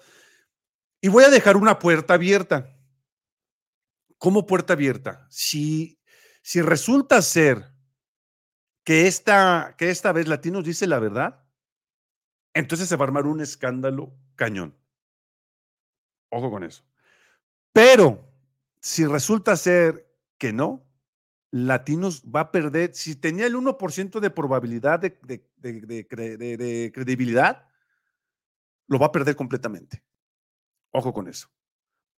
Y 0.99 1.07
voy 1.07 1.23
a 1.23 1.29
dejar 1.29 1.57
una 1.57 1.79
puerta 1.79 2.15
abierta. 2.15 2.75
¿Cómo 4.17 4.45
puerta 4.45 4.73
abierta? 4.73 5.25
Si, 5.29 5.99
si 6.41 6.61
resulta 6.61 7.21
ser 7.21 7.73
que 8.83 9.07
esta, 9.07 9.75
que 9.77 9.89
esta 9.89 10.11
vez 10.11 10.27
Latinos 10.27 10.63
dice 10.63 10.85
la 10.85 10.99
verdad, 10.99 11.43
entonces 12.53 12.89
se 12.89 12.95
va 12.95 13.05
a 13.05 13.07
armar 13.07 13.25
un 13.25 13.41
escándalo 13.41 14.13
cañón. 14.35 14.75
Ojo 16.29 16.49
con 16.49 16.63
eso. 16.63 16.83
Pero 17.73 18.31
si 18.79 19.05
resulta 19.05 19.55
ser 19.55 20.11
que 20.37 20.53
no, 20.53 20.85
Latinos 21.51 22.23
va 22.23 22.41
a 22.41 22.51
perder, 22.51 22.95
si 22.95 23.15
tenía 23.15 23.45
el 23.45 23.55
1% 23.55 24.19
de 24.19 24.29
probabilidad 24.29 24.99
de, 24.99 25.19
de, 25.57 26.91
credibilidad, 26.93 27.67
lo 28.87 28.99
va 28.99 29.07
a 29.07 29.11
perder 29.11 29.35
completamente. 29.35 30.01
Ojo 30.91 31.13
con 31.13 31.27
eso. 31.27 31.49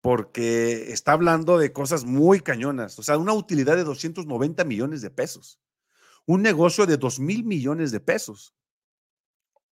Porque 0.02 0.91
está 0.91 1.13
hablando 1.13 1.58
de 1.58 1.74
cosas 1.74 2.06
muy 2.06 2.41
cañonas. 2.41 3.00
O 3.00 3.04
sea, 3.04 3.17
una 3.17 3.34
utilidad 3.34 3.76
de 3.76 3.84
290 3.84 4.63
millones 4.65 5.02
de 5.02 5.10
pesos. 5.10 5.60
Un 6.26 6.41
negocio 6.41 6.86
de 6.86 6.98
2 6.98 7.19
mil 7.19 7.43
millones 7.43 7.91
de 7.91 8.00
pesos. 8.00 8.54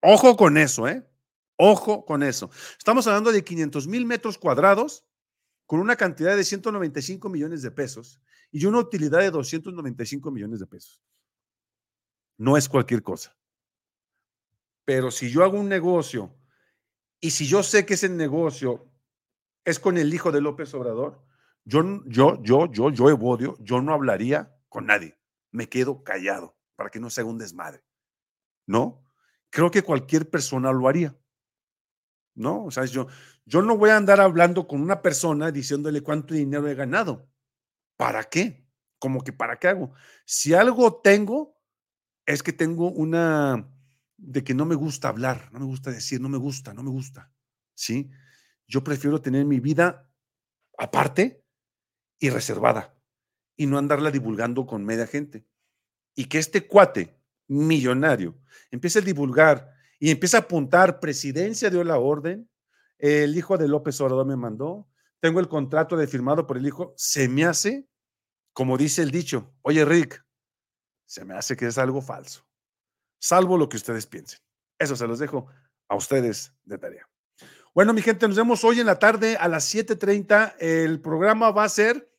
Ojo 0.08 0.38
con 0.38 0.56
eso, 0.58 0.88
¿eh? 0.88 1.04
Ojo 1.58 2.06
con 2.06 2.22
eso. 2.22 2.52
Estamos 2.78 3.08
hablando 3.08 3.32
de 3.32 3.44
500 3.44 3.88
mil 3.88 4.06
metros 4.06 4.38
cuadrados 4.38 5.04
con 5.66 5.80
una 5.80 5.96
cantidad 5.96 6.38
de 6.38 6.44
195 6.44 7.28
millones 7.28 7.64
de 7.64 7.72
pesos 7.72 8.22
y 8.52 8.66
una 8.66 8.78
utilidad 8.80 9.22
de 9.22 9.32
295 9.32 10.30
millones 10.30 10.60
de 10.60 10.68
pesos. 10.68 11.02
No 12.38 12.56
es 12.56 12.70
cualquier 12.70 13.02
cosa. 13.02 13.36
Pero 14.86 15.10
si 15.10 15.32
yo 15.32 15.44
hago 15.44 15.60
un 15.60 15.70
negocio 15.70 16.38
y 17.20 17.32
si 17.32 17.48
yo 17.48 17.64
sé 17.64 17.84
que 17.88 17.96
ese 17.96 18.08
negocio 18.08 18.88
es 19.64 19.80
con 19.80 19.98
el 19.98 20.14
hijo 20.14 20.32
de 20.32 20.42
López 20.42 20.72
Obrador, 20.76 21.26
yo, 21.64 21.82
yo, 22.06 22.44
yo, 22.44 22.72
yo, 22.72 22.92
yo, 22.92 23.10
Evodio, 23.10 23.58
yo 23.60 23.82
no 23.82 23.92
hablaría 23.92 24.56
con 24.70 24.86
nadie. 24.86 25.18
Me 25.52 25.68
quedo 25.68 26.04
callado 26.04 26.56
para 26.76 26.92
que 26.92 27.00
no 27.00 27.10
se 27.10 27.24
un 27.24 27.40
desmadre. 27.40 27.84
¿No? 28.68 29.05
Creo 29.56 29.72
que 29.72 29.84
cualquier 29.84 30.30
persona 30.30 30.74
lo 30.74 30.90
haría. 30.90 31.18
¿No? 32.36 32.66
O 32.66 32.72
sea, 32.72 32.84
yo, 32.84 33.08
yo 33.46 33.62
no 33.62 33.78
voy 33.78 33.90
a 33.90 33.96
andar 33.96 34.20
hablando 34.20 34.68
con 34.68 34.82
una 34.82 35.02
persona 35.02 35.50
diciéndole 35.50 36.02
cuánto 36.02 36.34
dinero 36.34 36.68
he 36.68 36.76
ganado. 36.76 37.32
¿Para 37.96 38.26
qué? 38.26 38.68
Como 39.00 39.24
que 39.24 39.32
para 39.32 39.58
qué 39.58 39.70
hago. 39.70 39.94
Si 40.26 40.54
algo 40.54 41.00
tengo, 41.00 41.58
es 42.26 42.44
que 42.44 42.52
tengo 42.52 42.92
una 42.92 43.74
de 44.18 44.44
que 44.44 44.54
no 44.54 44.66
me 44.66 44.76
gusta 44.76 45.08
hablar, 45.08 45.50
no 45.54 45.60
me 45.60 45.66
gusta 45.66 45.90
decir, 45.90 46.20
no 46.20 46.28
me 46.28 46.38
gusta, 46.38 46.74
no 46.74 46.84
me 46.84 46.90
gusta. 46.90 47.32
¿Sí? 47.76 48.12
Yo 48.68 48.84
prefiero 48.84 49.22
tener 49.22 49.46
mi 49.46 49.62
vida 49.62 50.12
aparte 50.78 51.46
y 52.20 52.30
reservada 52.30 52.94
y 53.56 53.68
no 53.68 53.78
andarla 53.78 54.12
divulgando 54.12 54.66
con 54.66 54.84
media 54.84 55.08
gente. 55.08 55.48
Y 56.14 56.26
que 56.26 56.40
este 56.40 56.68
cuate 56.68 57.18
millonario 57.48 58.38
empiece 58.72 59.00
a 59.00 59.02
divulgar 59.02 59.72
y 60.00 60.12
empiece 60.12 60.38
a 60.38 60.42
apuntar, 60.42 61.00
presidencia 61.00 61.70
dio 61.70 61.84
la 61.84 61.98
orden, 61.98 62.50
el 62.98 63.38
hijo 63.38 63.58
de 63.58 63.68
López 63.68 64.00
Obrador 64.02 64.26
me 64.26 64.36
mandó, 64.36 64.88
tengo 65.20 65.40
el 65.40 65.48
contrato 65.48 65.98
de 65.98 66.08
firmado 66.08 66.46
por 66.46 66.58
el 66.58 66.68
hijo, 66.68 66.94
se 66.98 67.28
me 67.28 67.46
hace, 67.46 67.88
como 68.54 68.78
dice 68.78 69.02
el 69.02 69.12
dicho, 69.12 69.54
oye 69.62 69.86
Rick, 69.86 70.24
se 71.06 71.24
me 71.26 71.36
hace 71.36 71.56
que 71.56 71.68
es 71.68 71.78
algo 71.78 72.02
falso, 72.02 72.46
salvo 73.20 73.58
lo 73.58 73.70
que 73.70 73.78
ustedes 73.78 74.06
piensen. 74.06 74.40
Eso 74.78 74.96
se 74.96 75.08
los 75.08 75.20
dejo 75.20 75.48
a 75.88 75.96
ustedes 75.96 76.54
de 76.66 76.78
tarea. 76.78 77.08
Bueno, 77.74 77.94
mi 77.94 78.02
gente, 78.02 78.28
nos 78.28 78.38
vemos 78.38 78.64
hoy 78.64 78.80
en 78.80 78.86
la 78.86 79.00
tarde 79.00 79.36
a 79.38 79.48
las 79.48 79.66
7:30. 79.66 80.56
El 80.60 81.02
programa 81.02 81.52
va 81.52 81.66
a 81.66 81.70
ser, 81.70 82.10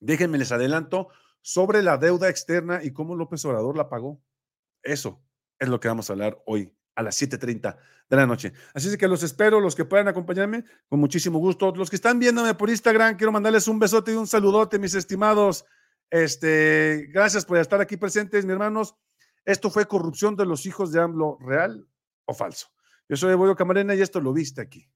déjenme 0.00 0.38
les 0.38 0.52
adelanto, 0.52 1.08
sobre 1.42 1.82
la 1.82 1.96
deuda 1.96 2.28
externa 2.28 2.82
y 2.82 2.92
cómo 2.92 3.14
López 3.14 3.44
Obrador 3.44 3.76
la 3.76 3.88
pagó. 3.88 4.20
Eso 4.82 5.22
es 5.58 5.68
lo 5.68 5.80
que 5.80 5.88
vamos 5.88 6.08
a 6.08 6.14
hablar 6.14 6.42
hoy 6.46 6.72
a 6.94 7.02
las 7.02 7.16
7:30 7.16 7.76
de 8.08 8.16
la 8.16 8.26
noche. 8.26 8.52
Así 8.74 8.96
que 8.96 9.08
los 9.08 9.22
espero, 9.22 9.60
los 9.60 9.74
que 9.74 9.84
puedan 9.84 10.08
acompañarme, 10.08 10.64
con 10.88 11.00
muchísimo 11.00 11.38
gusto. 11.38 11.72
Los 11.74 11.90
que 11.90 11.96
están 11.96 12.18
viéndome 12.18 12.54
por 12.54 12.70
Instagram, 12.70 13.16
quiero 13.16 13.32
mandarles 13.32 13.68
un 13.68 13.78
besote 13.78 14.12
y 14.12 14.16
un 14.16 14.26
saludote, 14.26 14.78
mis 14.78 14.94
estimados. 14.94 15.64
Este, 16.10 17.08
gracias 17.12 17.44
por 17.44 17.58
estar 17.58 17.80
aquí 17.80 17.96
presentes, 17.96 18.44
mis 18.44 18.52
hermanos. 18.52 18.96
Esto 19.44 19.70
fue 19.70 19.86
corrupción 19.86 20.36
de 20.36 20.44
los 20.44 20.66
hijos 20.66 20.92
de 20.92 21.00
AMLO, 21.00 21.38
real 21.40 21.88
o 22.26 22.34
falso. 22.34 22.68
Yo 23.08 23.16
soy 23.16 23.32
Evoyo 23.32 23.56
Camarena 23.56 23.94
y 23.94 24.00
esto 24.00 24.20
lo 24.20 24.32
viste 24.32 24.60
aquí. 24.60 24.90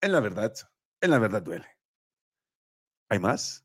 En 0.00 0.12
la 0.12 0.20
verdad, 0.20 0.52
en 1.00 1.10
la 1.10 1.18
verdad 1.18 1.42
duele. 1.42 1.68
¿Hay 3.08 3.18
más? 3.18 3.64